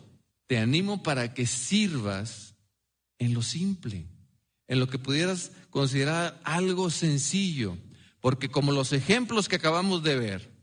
Te 0.46 0.58
animo 0.58 1.02
para 1.02 1.34
que 1.34 1.46
sirvas 1.46 2.54
en 3.18 3.32
lo 3.32 3.42
simple, 3.42 4.06
en 4.68 4.80
lo 4.80 4.88
que 4.88 4.98
pudieras 4.98 5.52
considerar 5.70 6.40
algo 6.44 6.90
sencillo. 6.90 7.76
Porque 8.20 8.48
como 8.48 8.72
los 8.72 8.92
ejemplos 8.92 9.48
que 9.48 9.56
acabamos 9.56 10.02
de 10.02 10.16
ver, 10.16 10.54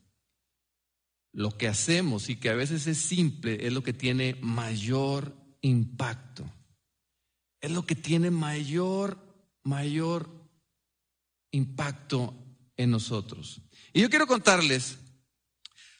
lo 1.34 1.58
que 1.58 1.68
hacemos 1.68 2.30
y 2.30 2.36
que 2.36 2.50
a 2.50 2.56
veces 2.56 2.88
es 2.88 2.98
simple 2.98 3.66
es 3.66 3.74
lo 3.74 3.84
que 3.84 3.94
tiene 3.94 4.36
mayor 4.42 5.36
impacto. 5.62 6.50
Es 7.62 7.72
lo 7.72 7.86
que 7.86 7.96
tiene 7.96 8.32
mayor, 8.32 9.18
mayor 9.64 10.30
impacto 11.52 12.34
en 12.76 12.92
nosotros. 12.92 13.62
Y 13.94 14.02
yo 14.02 14.10
quiero 14.10 14.28
contarles 14.28 14.98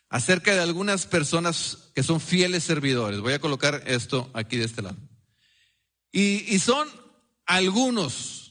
acerca 0.10 0.54
de 0.54 0.62
algunas 0.62 1.06
personas 1.06 1.92
que 1.94 2.04
son 2.04 2.20
fieles 2.20 2.64
servidores. 2.64 3.22
Voy 3.22 3.34
a 3.34 3.40
colocar 3.40 3.84
esto 3.86 4.30
aquí 4.34 4.58
de 4.58 4.66
este 4.66 4.82
lado. 4.82 4.98
Y, 6.12 6.54
y 6.54 6.60
son 6.60 6.90
algunos 7.56 8.42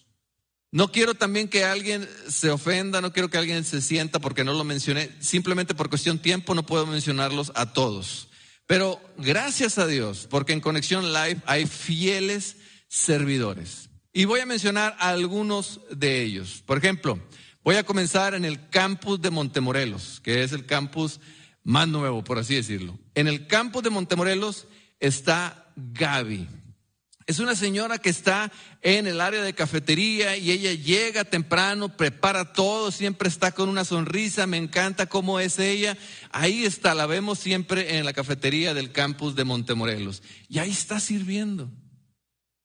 no 0.72 0.92
quiero 0.92 1.14
también 1.14 1.48
que 1.48 1.64
alguien 1.64 2.08
se 2.28 2.50
ofenda, 2.50 3.00
no 3.00 3.12
quiero 3.12 3.28
que 3.28 3.38
alguien 3.38 3.64
se 3.64 3.80
sienta 3.80 4.20
porque 4.20 4.44
no 4.44 4.52
lo 4.52 4.62
mencioné. 4.62 5.10
Simplemente 5.18 5.74
por 5.74 5.88
cuestión 5.88 6.18
de 6.18 6.22
tiempo 6.22 6.54
no 6.54 6.64
puedo 6.64 6.86
mencionarlos 6.86 7.50
a 7.56 7.72
todos. 7.72 8.28
Pero 8.66 9.00
gracias 9.18 9.78
a 9.78 9.86
Dios, 9.88 10.28
porque 10.30 10.52
en 10.52 10.60
Conexión 10.60 11.12
Live 11.12 11.42
hay 11.46 11.66
fieles 11.66 12.56
servidores. 12.86 13.90
Y 14.12 14.26
voy 14.26 14.40
a 14.40 14.46
mencionar 14.46 14.96
a 15.00 15.08
algunos 15.08 15.80
de 15.90 16.22
ellos. 16.22 16.62
Por 16.64 16.78
ejemplo, 16.78 17.18
voy 17.64 17.74
a 17.74 17.82
comenzar 17.82 18.34
en 18.34 18.44
el 18.44 18.68
campus 18.68 19.20
de 19.20 19.30
Montemorelos, 19.30 20.20
que 20.20 20.44
es 20.44 20.52
el 20.52 20.66
campus 20.66 21.18
más 21.64 21.88
nuevo, 21.88 22.22
por 22.22 22.38
así 22.38 22.54
decirlo. 22.54 22.96
En 23.16 23.26
el 23.26 23.48
campus 23.48 23.82
de 23.82 23.90
Montemorelos 23.90 24.68
está 25.00 25.72
Gaby. 25.74 26.46
Es 27.30 27.38
una 27.38 27.54
señora 27.54 27.98
que 27.98 28.10
está 28.10 28.50
en 28.82 29.06
el 29.06 29.20
área 29.20 29.40
de 29.40 29.54
cafetería 29.54 30.36
y 30.36 30.50
ella 30.50 30.72
llega 30.72 31.22
temprano, 31.22 31.96
prepara 31.96 32.52
todo, 32.52 32.90
siempre 32.90 33.28
está 33.28 33.52
con 33.52 33.68
una 33.68 33.84
sonrisa, 33.84 34.48
me 34.48 34.56
encanta 34.56 35.06
cómo 35.06 35.38
es 35.38 35.60
ella. 35.60 35.96
Ahí 36.32 36.64
está, 36.64 36.92
la 36.92 37.06
vemos 37.06 37.38
siempre 37.38 37.98
en 37.98 38.04
la 38.04 38.12
cafetería 38.12 38.74
del 38.74 38.90
campus 38.90 39.36
de 39.36 39.44
Montemorelos. 39.44 40.24
Y 40.48 40.58
ahí 40.58 40.70
está 40.70 40.98
sirviendo. 40.98 41.70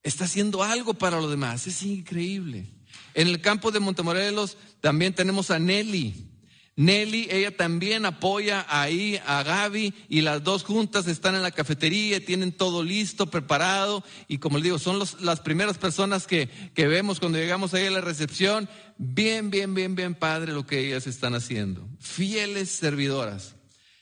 Está 0.01 0.25
haciendo 0.25 0.63
algo 0.63 0.95
para 0.95 1.21
los 1.21 1.29
demás, 1.29 1.67
es 1.67 1.83
increíble. 1.83 2.65
En 3.13 3.27
el 3.27 3.41
campus 3.41 3.71
de 3.71 3.79
Montemorelos 3.79 4.57
también 4.81 5.13
tenemos 5.13 5.51
a 5.51 5.59
Nelly. 5.59 6.34
Nelly, 6.77 7.29
ella 7.31 7.55
también 7.55 8.05
apoya 8.05 8.65
ahí 8.67 9.19
a 9.25 9.43
Gaby 9.43 9.93
y 10.09 10.21
las 10.21 10.43
dos 10.43 10.63
juntas 10.63 11.07
están 11.07 11.33
en 11.33 11.41
la 11.41 11.51
cafetería, 11.51 12.23
tienen 12.23 12.51
todo 12.51 12.83
listo, 12.83 13.27
preparado 13.27 14.03
y 14.27 14.39
como 14.39 14.57
les 14.57 14.65
digo, 14.65 14.79
son 14.79 14.99
las 15.21 15.39
primeras 15.39 15.77
personas 15.77 16.27
que, 16.27 16.49
que 16.73 16.87
vemos 16.87 17.21
cuando 17.21 17.37
llegamos 17.37 17.73
ahí 17.73 17.85
a 17.85 17.91
la 17.91 18.01
recepción. 18.01 18.67
Bien, 18.97 19.49
bien, 19.49 19.73
bien, 19.73 19.95
bien 19.95 20.15
padre 20.15 20.51
lo 20.51 20.65
que 20.65 20.79
ellas 20.79 21.07
están 21.07 21.33
haciendo. 21.33 21.87
Fieles 21.99 22.71
servidoras. 22.71 23.55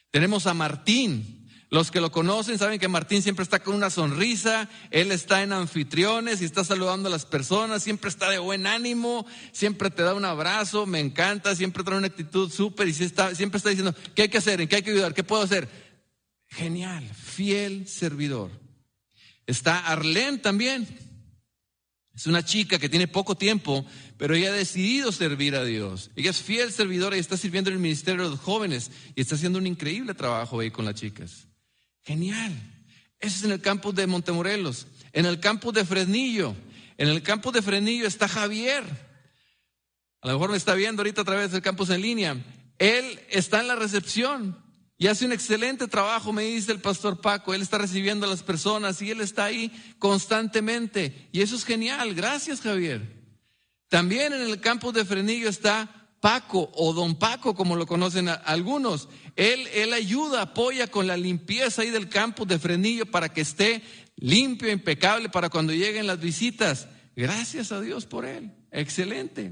Tenemos 0.10 0.48
a 0.48 0.56
Martín. 0.56 1.43
Los 1.74 1.90
que 1.90 2.02
lo 2.02 2.12
conocen 2.12 2.60
saben 2.60 2.80
que 2.80 2.88
Martín 2.88 3.24
siempre 3.24 3.42
está 3.42 3.64
con 3.64 3.74
una 3.74 3.90
sonrisa, 3.90 4.70
él 4.92 5.12
está 5.12 5.42
en 5.42 5.54
anfitriones 5.54 6.40
y 6.40 6.46
está 6.46 6.64
saludando 6.64 7.08
a 7.08 7.12
las 7.12 7.26
personas, 7.26 7.82
siempre 7.82 8.12
está 8.12 8.30
de 8.30 8.38
buen 8.38 8.68
ánimo, 8.68 9.26
siempre 9.52 9.90
te 9.90 10.04
da 10.04 10.14
un 10.14 10.24
abrazo, 10.24 10.86
me 10.86 11.00
encanta, 11.00 11.56
siempre 11.56 11.84
trae 11.84 11.98
una 11.98 12.06
actitud 12.06 12.52
súper 12.52 12.90
y 12.90 12.94
siempre 12.94 13.58
está 13.58 13.70
diciendo, 13.70 13.96
¿qué 14.14 14.22
hay 14.22 14.30
que 14.30 14.38
hacer? 14.38 14.62
¿En 14.62 14.68
qué 14.68 14.76
hay 14.76 14.82
que 14.84 14.92
ayudar? 14.92 15.16
¿Qué 15.16 15.24
puedo 15.24 15.42
hacer? 15.42 15.68
Genial, 16.48 17.10
fiel 17.16 17.88
servidor. 17.88 18.52
Está 19.48 19.80
Arlene 19.80 20.38
también. 20.38 20.88
Es 22.14 22.28
una 22.28 22.46
chica 22.46 22.78
que 22.78 22.88
tiene 22.88 23.08
poco 23.08 23.34
tiempo, 23.34 23.84
pero 24.20 24.36
ella 24.36 24.50
ha 24.50 24.54
decidido 24.56 25.12
servir 25.12 25.56
a 25.56 25.66
Dios. 25.66 26.12
Ella 26.16 26.30
es 26.30 26.40
fiel 26.40 26.72
servidora 26.72 27.18
y 27.18 27.20
está 27.20 27.36
sirviendo 27.36 27.72
en 27.72 27.78
el 27.78 27.82
ministerio 27.82 28.26
de 28.26 28.30
los 28.30 28.40
jóvenes 28.40 28.92
y 29.16 29.22
está 29.22 29.34
haciendo 29.34 29.58
un 29.58 29.66
increíble 29.66 30.14
trabajo 30.14 30.60
ahí 30.60 30.70
con 30.70 30.86
las 30.86 30.94
chicas. 30.94 31.48
Genial. 32.04 32.54
Eso 33.20 33.38
es 33.38 33.44
en 33.44 33.52
el 33.52 33.62
campus 33.62 33.96
de 33.96 34.08
Montemorelos. 34.08 34.88
En 35.14 35.26
el 35.26 35.40
campus 35.40 35.74
de 35.74 35.86
Fresnillo. 35.86 36.56
En 36.98 37.08
el 37.08 37.24
campus 37.24 37.54
de 37.54 37.62
Fresnillo 37.62 38.08
está 38.08 38.28
Javier. 38.28 38.84
A 40.22 40.28
lo 40.28 40.34
mejor 40.34 40.52
me 40.52 40.58
está 40.58 40.74
viendo 40.74 41.02
ahorita 41.02 41.22
a 41.22 41.26
través 41.26 41.52
del 41.52 41.62
campus 41.62 41.90
en 41.90 42.02
línea. 42.02 42.38
Él 42.78 43.20
está 43.30 43.62
en 43.62 43.68
la 43.68 43.76
recepción 43.76 44.58
y 44.98 45.08
hace 45.08 45.26
un 45.26 45.32
excelente 45.32 45.88
trabajo, 45.88 46.32
me 46.32 46.44
dice 46.44 46.72
el 46.72 46.80
pastor 46.80 47.20
Paco. 47.20 47.54
Él 47.54 47.62
está 47.62 47.78
recibiendo 47.78 48.26
a 48.26 48.30
las 48.30 48.44
personas 48.44 49.02
y 49.02 49.12
él 49.12 49.22
está 49.22 49.46
ahí 49.46 49.72
constantemente. 50.00 51.28
Y 51.32 51.42
eso 51.42 51.56
es 51.56 51.66
genial. 51.66 52.14
Gracias, 52.14 52.62
Javier. 52.62 53.02
También 53.90 54.34
en 54.34 54.42
el 54.42 54.60
campus 54.62 54.94
de 54.94 55.06
Fresnillo 55.06 55.50
está 55.50 56.03
Paco 56.24 56.72
o 56.76 56.94
don 56.94 57.16
Paco, 57.16 57.54
como 57.54 57.76
lo 57.76 57.86
conocen 57.86 58.30
algunos. 58.30 59.10
Él, 59.36 59.68
él 59.74 59.92
ayuda, 59.92 60.42
apoya 60.42 60.88
con 60.88 61.06
la 61.06 61.18
limpieza 61.18 61.82
ahí 61.82 61.90
del 61.90 62.08
campus 62.08 62.48
de 62.48 62.60
Frenillo 62.60 63.06
para 63.06 63.28
que 63.28 63.42
esté 63.42 63.84
limpio, 64.16 64.72
impecable 64.72 65.28
para 65.28 65.50
cuando 65.50 65.74
lleguen 65.74 66.08
las 66.08 66.22
visitas. 66.22 66.88
Gracias 67.14 67.74
a 67.74 67.82
Dios 67.82 68.06
por 68.06 68.24
él. 68.26 68.54
Excelente. 68.72 69.52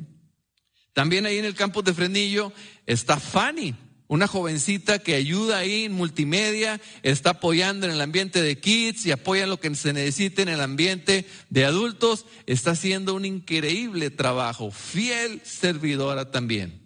También 0.94 1.26
ahí 1.26 1.40
en 1.40 1.44
el 1.44 1.56
campus 1.56 1.84
de 1.84 1.94
Frenillo 1.94 2.54
está 2.86 3.20
Fanny 3.20 3.76
una 4.12 4.28
jovencita 4.28 5.00
que 5.00 5.16
ayuda 5.16 5.60
ahí 5.60 5.86
en 5.86 5.94
multimedia, 5.94 6.82
está 7.02 7.30
apoyando 7.30 7.86
en 7.86 7.94
el 7.94 8.02
ambiente 8.02 8.42
de 8.42 8.60
kids 8.60 9.06
y 9.06 9.12
apoya 9.12 9.48
lo 9.48 9.58
que 9.58 9.74
se 9.74 9.94
necesite 9.94 10.42
en 10.42 10.50
el 10.50 10.60
ambiente 10.60 11.26
de 11.50 11.64
adultos, 11.64 12.26
está 12.46 12.72
haciendo 12.72 13.14
un 13.14 13.24
increíble 13.24 14.10
trabajo, 14.10 14.70
fiel 14.70 15.40
servidora 15.46 16.30
también. 16.30 16.82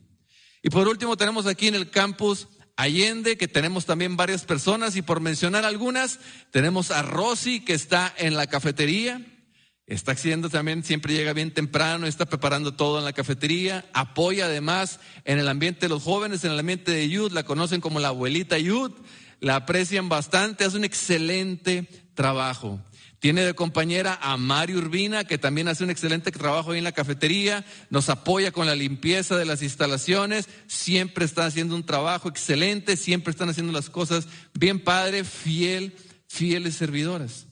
Y 0.62 0.70
por 0.70 0.88
último 0.88 1.18
tenemos 1.18 1.48
aquí 1.48 1.68
en 1.68 1.74
el 1.74 1.90
campus 1.90 2.48
Allende, 2.76 3.38
que 3.38 3.48
tenemos 3.48 3.88
también 3.88 4.18
varias 4.18 4.44
personas 4.44 4.96
y 4.96 5.02
por 5.02 5.20
mencionar 5.20 5.66
algunas, 5.66 6.20
tenemos 6.52 6.92
a 6.92 7.02
Rosy 7.02 7.62
que 7.62 7.74
está 7.74 8.14
en 8.20 8.36
la 8.36 8.46
cafetería, 8.46 9.26
Está 9.88 10.14
haciendo 10.14 10.50
también, 10.50 10.84
siempre 10.84 11.14
llega 11.14 11.34
bien 11.34 11.54
temprano, 11.54 12.08
está 12.08 12.26
preparando 12.26 12.74
todo 12.74 12.98
en 12.98 13.06
la 13.06 13.14
cafetería, 13.14 13.86
apoya 13.94 14.46
además 14.46 15.00
en 15.26 15.38
el 15.38 15.48
ambiente 15.48 15.82
de 15.82 15.90
los 15.90 16.02
jóvenes, 16.02 16.44
en 16.44 16.52
el 16.52 16.60
ambiente 16.60 16.92
de 16.92 17.08
Yud, 17.08 17.32
la 17.32 17.44
conocen 17.44 17.82
como 17.82 18.00
la 18.00 18.08
abuelita 18.08 18.58
Yud, 18.58 18.92
la 19.42 19.58
aprecian 19.58 20.10
bastante, 20.10 20.64
hace 20.64 20.78
un 20.78 20.86
excelente 20.86 21.88
trabajo. 22.16 22.80
Tiene 23.20 23.46
de 23.46 23.54
compañera 23.54 24.18
a 24.24 24.38
Mari 24.38 24.76
Urbina, 24.76 25.24
que 25.24 25.38
también 25.38 25.68
hace 25.68 25.84
un 25.84 25.92
excelente 25.92 26.32
trabajo 26.32 26.72
ahí 26.72 26.80
en 26.80 26.84
la 26.84 26.92
cafetería, 26.92 27.64
nos 27.92 28.10
apoya 28.10 28.52
con 28.52 28.66
la 28.66 28.76
limpieza 28.76 29.38
de 29.38 29.46
las 29.46 29.62
instalaciones, 29.62 30.50
siempre 30.66 31.26
está 31.26 31.46
haciendo 31.46 31.76
un 31.76 31.86
trabajo 31.86 32.28
excelente, 32.28 32.98
siempre 32.98 33.30
están 33.30 33.50
haciendo 33.50 33.72
las 33.72 33.92
cosas 33.92 34.28
bien 34.56 34.80
padre, 34.80 35.24
fiel, 35.24 35.96
fieles 36.28 36.76
servidoras. 36.76 37.46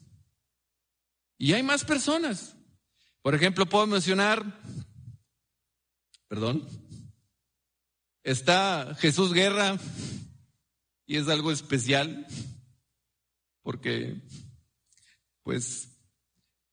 Y 1.37 1.53
hay 1.53 1.63
más 1.63 1.83
personas. 1.83 2.55
Por 3.21 3.35
ejemplo, 3.35 3.65
puedo 3.65 3.87
mencionar, 3.87 4.43
perdón, 6.27 6.67
está 8.21 8.95
Jesús 8.99 9.33
Guerra 9.33 9.79
y 11.05 11.15
es 11.15 11.29
algo 11.29 11.51
especial 11.51 12.27
porque 13.61 14.21
pues 15.41 15.87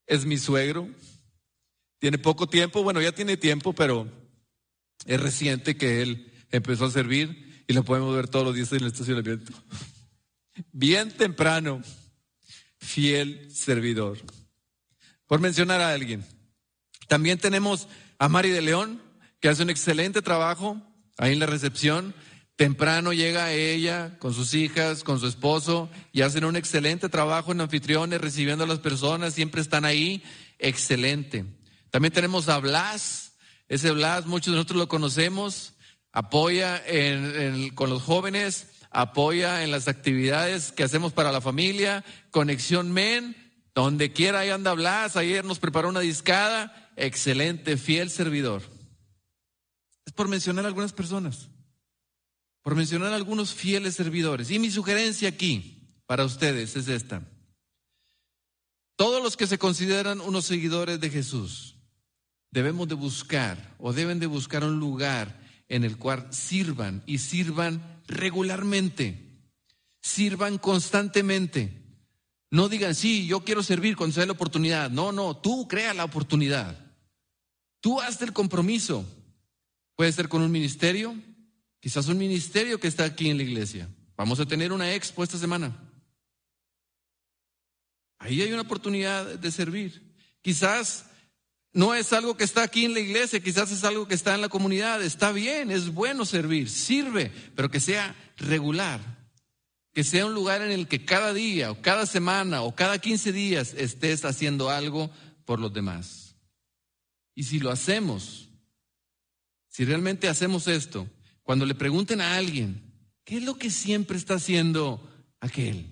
es 0.07 0.25
mi 0.25 0.37
suegro. 0.37 0.89
Tiene 1.99 2.17
poco 2.17 2.47
tiempo, 2.47 2.83
bueno, 2.83 3.01
ya 3.01 3.13
tiene 3.13 3.37
tiempo, 3.37 3.73
pero 3.73 4.11
es 5.05 5.21
reciente 5.21 5.77
que 5.77 6.01
él 6.01 6.33
empezó 6.51 6.85
a 6.85 6.91
servir 6.91 7.63
y 7.65 7.73
lo 7.73 7.83
podemos 7.83 8.13
ver 8.13 8.27
todos 8.27 8.45
los 8.45 8.55
días 8.55 8.73
en 8.73 8.79
el 8.79 8.87
estacionamiento. 8.87 9.53
Bien 10.73 11.15
temprano, 11.15 11.81
fiel 12.77 13.49
servidor 13.55 14.17
por 15.31 15.39
mencionar 15.39 15.79
a 15.79 15.93
alguien. 15.93 16.25
También 17.07 17.37
tenemos 17.37 17.87
a 18.19 18.27
Mari 18.27 18.49
de 18.49 18.61
León, 18.61 19.01
que 19.39 19.47
hace 19.47 19.63
un 19.63 19.69
excelente 19.69 20.21
trabajo 20.21 20.81
ahí 21.17 21.31
en 21.31 21.39
la 21.39 21.45
recepción. 21.45 22.13
Temprano 22.57 23.13
llega 23.13 23.53
ella 23.53 24.19
con 24.19 24.33
sus 24.33 24.53
hijas, 24.53 25.05
con 25.05 25.21
su 25.21 25.27
esposo 25.27 25.89
y 26.11 26.23
hacen 26.23 26.43
un 26.43 26.57
excelente 26.57 27.07
trabajo 27.07 27.53
en 27.53 27.61
anfitriones, 27.61 28.19
recibiendo 28.19 28.65
a 28.65 28.67
las 28.67 28.79
personas, 28.79 29.33
siempre 29.33 29.61
están 29.61 29.85
ahí. 29.85 30.21
Excelente. 30.59 31.45
También 31.91 32.11
tenemos 32.11 32.49
a 32.49 32.57
Blas. 32.59 33.37
Ese 33.69 33.91
Blas, 33.91 34.25
muchos 34.25 34.51
de 34.51 34.57
nosotros 34.57 34.79
lo 34.79 34.89
conocemos. 34.89 35.75
Apoya 36.11 36.83
con 37.75 37.89
los 37.89 38.01
jóvenes, 38.01 38.67
apoya 38.89 39.63
en 39.63 39.71
las 39.71 39.87
actividades 39.87 40.73
que 40.73 40.83
hacemos 40.83 41.13
para 41.13 41.31
la 41.31 41.39
familia. 41.39 42.03
Conexión 42.31 42.91
Men, 42.91 43.50
donde 43.75 44.13
quiera 44.13 44.39
ahí 44.39 44.49
anda 44.49 44.73
Blas. 44.73 45.15
Ayer 45.15 45.45
nos 45.45 45.59
preparó 45.59 45.89
una 45.89 45.99
discada. 46.01 46.91
Excelente, 46.95 47.77
fiel 47.77 48.09
servidor. 48.09 48.61
Es 50.05 50.13
por 50.13 50.27
mencionar 50.27 50.65
algunas 50.65 50.93
personas 50.93 51.49
por 52.61 52.75
mencionar 52.75 53.13
algunos 53.13 53.53
fieles 53.53 53.95
servidores. 53.95 54.51
Y 54.51 54.59
mi 54.59 54.69
sugerencia 54.69 55.29
aquí 55.29 55.95
para 56.05 56.25
ustedes 56.25 56.75
es 56.75 56.87
esta. 56.87 57.27
Todos 58.95 59.23
los 59.23 59.35
que 59.35 59.47
se 59.47 59.57
consideran 59.57 60.21
unos 60.21 60.45
seguidores 60.45 60.99
de 60.99 61.09
Jesús 61.09 61.77
debemos 62.51 62.87
de 62.87 62.95
buscar 62.95 63.75
o 63.79 63.93
deben 63.93 64.19
de 64.19 64.27
buscar 64.27 64.63
un 64.63 64.79
lugar 64.79 65.41
en 65.69 65.83
el 65.83 65.97
cual 65.97 66.27
sirvan 66.31 67.01
y 67.07 67.17
sirvan 67.17 68.03
regularmente, 68.07 69.49
sirvan 70.01 70.57
constantemente. 70.57 71.80
No 72.51 72.69
digan, 72.69 72.93
sí, 72.93 73.25
yo 73.25 73.43
quiero 73.43 73.63
servir 73.63 73.95
cuando 73.95 74.13
sea 74.13 74.25
la 74.25 74.33
oportunidad. 74.33 74.91
No, 74.91 75.11
no, 75.11 75.35
tú 75.35 75.67
crea 75.67 75.93
la 75.93 76.03
oportunidad. 76.03 76.77
Tú 77.79 77.99
hazte 77.99 78.25
el 78.25 78.33
compromiso. 78.33 79.05
Puede 79.95 80.11
ser 80.11 80.29
con 80.29 80.41
un 80.41 80.51
ministerio, 80.51 81.15
Quizás 81.81 82.07
un 82.07 82.17
ministerio 82.19 82.79
que 82.79 82.87
está 82.87 83.03
aquí 83.05 83.29
en 83.29 83.37
la 83.37 83.43
iglesia. 83.43 83.89
Vamos 84.15 84.39
a 84.39 84.45
tener 84.45 84.71
una 84.71 84.93
expo 84.93 85.23
esta 85.23 85.39
semana. 85.39 85.75
Ahí 88.19 88.39
hay 88.39 88.53
una 88.53 88.61
oportunidad 88.61 89.25
de 89.25 89.51
servir. 89.51 90.15
Quizás 90.43 91.05
no 91.73 91.95
es 91.95 92.13
algo 92.13 92.37
que 92.37 92.43
está 92.43 92.61
aquí 92.61 92.85
en 92.85 92.93
la 92.93 92.99
iglesia, 92.99 93.41
quizás 93.41 93.71
es 93.71 93.83
algo 93.83 94.07
que 94.07 94.13
está 94.13 94.35
en 94.35 94.41
la 94.41 94.49
comunidad. 94.49 95.01
Está 95.01 95.31
bien, 95.31 95.71
es 95.71 95.91
bueno 95.91 96.23
servir, 96.23 96.69
sirve, 96.69 97.31
pero 97.55 97.71
que 97.71 97.79
sea 97.79 98.15
regular. 98.37 98.99
Que 99.93 100.03
sea 100.03 100.25
un 100.25 100.33
lugar 100.33 100.61
en 100.61 100.71
el 100.71 100.87
que 100.87 101.03
cada 101.03 101.33
día 101.33 101.71
o 101.71 101.81
cada 101.81 102.05
semana 102.05 102.61
o 102.61 102.75
cada 102.75 102.99
15 102.99 103.31
días 103.31 103.73
estés 103.73 104.23
haciendo 104.25 104.69
algo 104.69 105.09
por 105.45 105.59
los 105.59 105.73
demás. 105.73 106.35
Y 107.35 107.43
si 107.43 107.59
lo 107.59 107.71
hacemos, 107.71 108.49
si 109.67 109.85
realmente 109.85 110.27
hacemos 110.27 110.67
esto, 110.67 111.07
cuando 111.43 111.65
le 111.65 111.75
pregunten 111.75 112.21
a 112.21 112.35
alguien, 112.35 112.81
¿qué 113.23 113.37
es 113.37 113.43
lo 113.43 113.57
que 113.57 113.69
siempre 113.69 114.17
está 114.17 114.35
haciendo 114.35 115.09
aquel? 115.39 115.87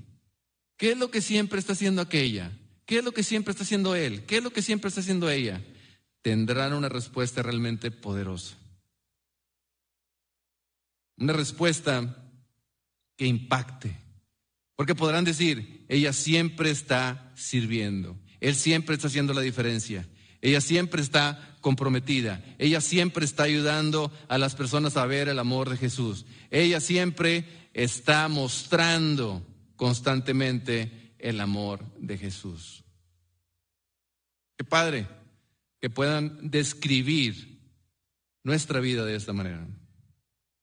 ¿Qué 0.77 0.91
es 0.91 0.97
lo 0.97 1.11
que 1.11 1.21
siempre 1.21 1.59
está 1.59 1.73
haciendo 1.73 2.01
aquella? 2.01 2.51
¿Qué 2.85 2.99
es 2.99 3.03
lo 3.03 3.11
que 3.11 3.23
siempre 3.23 3.51
está 3.51 3.63
haciendo 3.63 3.95
él? 3.95 4.25
¿Qué 4.25 4.37
es 4.37 4.43
lo 4.43 4.51
que 4.51 4.61
siempre 4.61 4.87
está 4.87 5.01
haciendo 5.01 5.29
ella? 5.29 5.61
Tendrán 6.21 6.73
una 6.73 6.89
respuesta 6.89 7.41
realmente 7.41 7.91
poderosa. 7.91 8.55
Una 11.17 11.33
respuesta 11.33 12.28
que 13.19 13.25
impacte. 13.27 13.99
Porque 14.77 14.95
podrán 14.95 15.25
decir, 15.25 15.85
ella 15.89 16.13
siempre 16.13 16.69
está 16.69 17.33
sirviendo, 17.35 18.17
él 18.39 18.55
siempre 18.55 18.95
está 18.95 19.07
haciendo 19.07 19.33
la 19.33 19.41
diferencia, 19.41 20.07
ella 20.41 20.61
siempre 20.61 21.01
está 21.01 21.57
comprometida. 21.59 22.41
Ella 22.57 22.79
siempre 22.79 23.25
está 23.25 23.43
ayudando 23.43 24.09
a 24.29 24.37
las 24.37 24.55
personas 24.55 24.95
a 24.95 25.05
ver 25.05 25.27
el 25.27 25.37
amor 25.37 25.69
de 25.69 25.75
Jesús. 25.75 26.25
Ella 26.49 26.79
siempre 26.79 27.45
está 27.73 28.29
mostrando 28.29 29.45
constantemente 29.75 31.13
el 31.19 31.41
amor 31.41 31.85
de 31.97 32.17
Jesús. 32.17 32.85
Qué 34.57 34.63
padre 34.63 35.09
que 35.81 35.89
puedan 35.89 36.49
describir 36.49 37.59
nuestra 38.43 38.79
vida 38.79 39.03
de 39.03 39.15
esta 39.15 39.33
manera. 39.33 39.67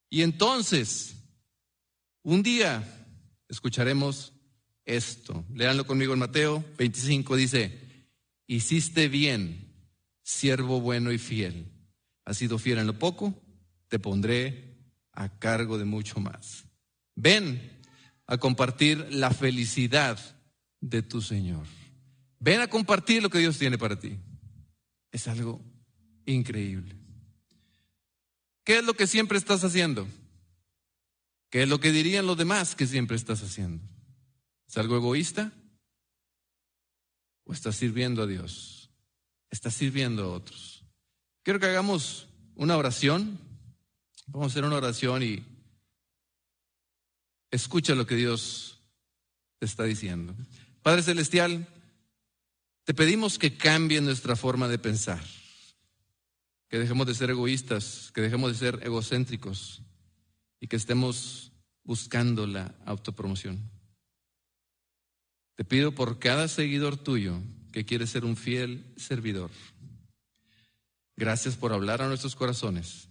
Y 0.09 0.23
entonces, 0.23 1.17
un 2.27 2.43
día 2.43 2.83
escucharemos 3.49 4.33
esto. 4.85 5.45
Leanlo 5.55 5.87
conmigo 5.87 6.13
en 6.13 6.19
Mateo 6.19 6.65
25, 6.77 7.37
dice, 7.37 7.79
hiciste 8.49 9.09
bien 9.09 9.73
siervo 10.25 10.81
bueno 10.81 11.13
y 11.13 11.19
fiel. 11.19 11.71
Has 12.25 12.39
sido 12.39 12.59
fiel 12.59 12.79
en 12.79 12.89
lo 12.89 12.99
poco, 12.99 13.33
te 13.87 14.01
pondré 14.01 14.75
a 15.13 15.39
cargo 15.39 15.79
de 15.79 15.85
mucho 15.85 16.19
más. 16.19 16.65
Ven 17.15 17.81
a 18.27 18.39
compartir 18.39 19.07
la 19.11 19.31
felicidad 19.31 20.19
de 20.81 21.03
tu 21.03 21.23
Señor. 21.23 21.65
Ven 22.41 22.61
a 22.61 22.67
compartir 22.67 23.23
lo 23.23 23.31
que 23.31 23.39
Dios 23.39 23.57
tiene 23.57 23.79
para 23.79 24.01
ti. 24.01 24.19
Es 25.13 25.29
algo 25.29 25.63
increíble. 26.25 26.97
¿Qué 28.65 28.79
es 28.79 28.85
lo 28.85 28.95
que 28.95 29.07
siempre 29.07 29.39
estás 29.39 29.63
haciendo? 29.63 30.09
¿Qué 31.51 31.63
es 31.63 31.69
lo 31.69 31.81
que 31.81 31.93
dirían 31.93 32.27
los 32.27 32.37
demás 32.37 32.75
que 32.75 32.87
siempre 32.87 33.17
estás 33.17 33.43
haciendo? 33.43 33.85
¿Es 34.69 34.77
algo 34.77 34.97
egoísta? 34.97 35.53
¿O 37.45 37.53
estás 37.53 37.77
sirviendo 37.77 38.23
a 38.23 38.27
Dios? 38.27 38.77
está 39.51 39.71
sirviendo 39.71 40.25
a 40.25 40.29
otros. 40.29 40.85
Quiero 41.43 41.61
que 41.61 41.67
hagamos 41.67 42.29
una 42.55 42.77
oración. 42.77 43.39
Vamos 44.27 44.47
a 44.47 44.51
hacer 44.53 44.65
una 44.65 44.77
oración 44.77 45.23
y 45.23 45.45
escucha 47.51 47.95
lo 47.95 48.07
que 48.07 48.17
Dios 48.17 48.81
te 49.59 49.67
está 49.67 49.85
diciendo. 49.85 50.35
Padre 50.83 51.03
Celestial, 51.03 51.67
te 52.85 52.95
pedimos 52.95 53.39
que 53.39 53.57
cambie 53.57 54.01
nuestra 54.01 54.37
forma 54.37 54.69
de 54.69 54.79
pensar, 54.79 55.23
que 56.69 56.79
dejemos 56.79 57.07
de 57.07 57.15
ser 57.15 57.31
egoístas, 57.31 58.11
que 58.13 58.21
dejemos 58.21 58.53
de 58.53 58.59
ser 58.59 58.81
egocéntricos 58.85 59.83
que 60.69 60.77
estemos 60.77 61.53
buscando 61.85 62.47
la 62.47 62.75
autopromoción. 62.85 63.71
Te 65.55 65.65
pido 65.65 65.93
por 65.93 66.19
cada 66.19 66.49
seguidor 66.49 66.97
tuyo 66.97 67.41
que 67.73 67.85
quiere 67.85 68.07
ser 68.07 68.25
un 68.25 68.37
fiel 68.37 68.93
servidor. 68.97 69.51
Gracias 71.17 71.57
por 71.57 71.73
hablar 71.73 72.03
a 72.03 72.09
nuestros 72.09 72.37
corazones. 72.37 73.09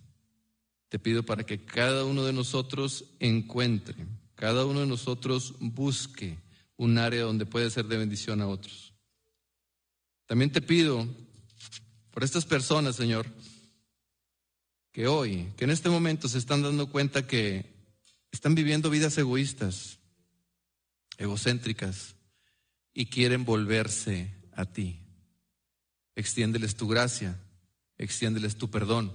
Te 0.89 0.99
pido 0.99 1.23
para 1.23 1.45
que 1.45 1.65
cada 1.65 2.05
uno 2.05 2.23
de 2.23 2.33
nosotros 2.33 3.05
encuentre, 3.19 3.95
cada 4.35 4.65
uno 4.65 4.81
de 4.81 4.85
nosotros 4.85 5.55
busque 5.59 6.37
un 6.77 6.97
área 6.97 7.23
donde 7.23 7.45
puede 7.45 7.69
ser 7.69 7.85
de 7.85 7.97
bendición 7.97 8.41
a 8.41 8.47
otros. 8.47 8.93
También 10.27 10.51
te 10.51 10.61
pido 10.61 11.07
por 12.11 12.23
estas 12.23 12.45
personas, 12.45 12.95
Señor, 12.95 13.27
que 14.95 15.09
hoy, 15.09 15.51
que 15.57 15.65
en 15.65 15.71
este 15.71 15.89
momento 15.89 16.29
se 16.29 16.37
están 16.37 16.61
dando 16.61 16.89
cuenta 16.89 17.27
que 17.27 17.65
están 18.31 18.55
viviendo 18.55 18.89
vidas 18.89 19.17
egoístas, 19.17 19.99
egocéntricas, 21.17 22.15
y 22.93 23.07
quieren 23.07 23.43
volverse 23.43 24.33
a 24.53 24.63
ti. 24.63 25.01
Extiéndeles 26.15 26.77
tu 26.77 26.87
gracia, 26.87 27.37
extiéndeles 27.97 28.55
tu 28.55 28.71
perdón 28.71 29.11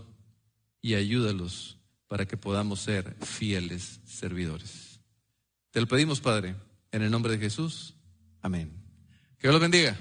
y 0.82 0.96
ayúdalos 0.96 1.78
para 2.08 2.26
que 2.26 2.36
podamos 2.36 2.80
ser 2.80 3.16
fieles 3.24 4.00
servidores. 4.04 5.00
Te 5.70 5.80
lo 5.80 5.86
pedimos, 5.86 6.20
Padre, 6.20 6.56
en 6.92 7.00
el 7.00 7.10
nombre 7.10 7.32
de 7.32 7.38
Jesús. 7.38 7.94
Amén. 8.42 8.70
Que 9.38 9.48
Dios 9.48 9.54
los 9.54 9.62
bendiga. 9.62 9.98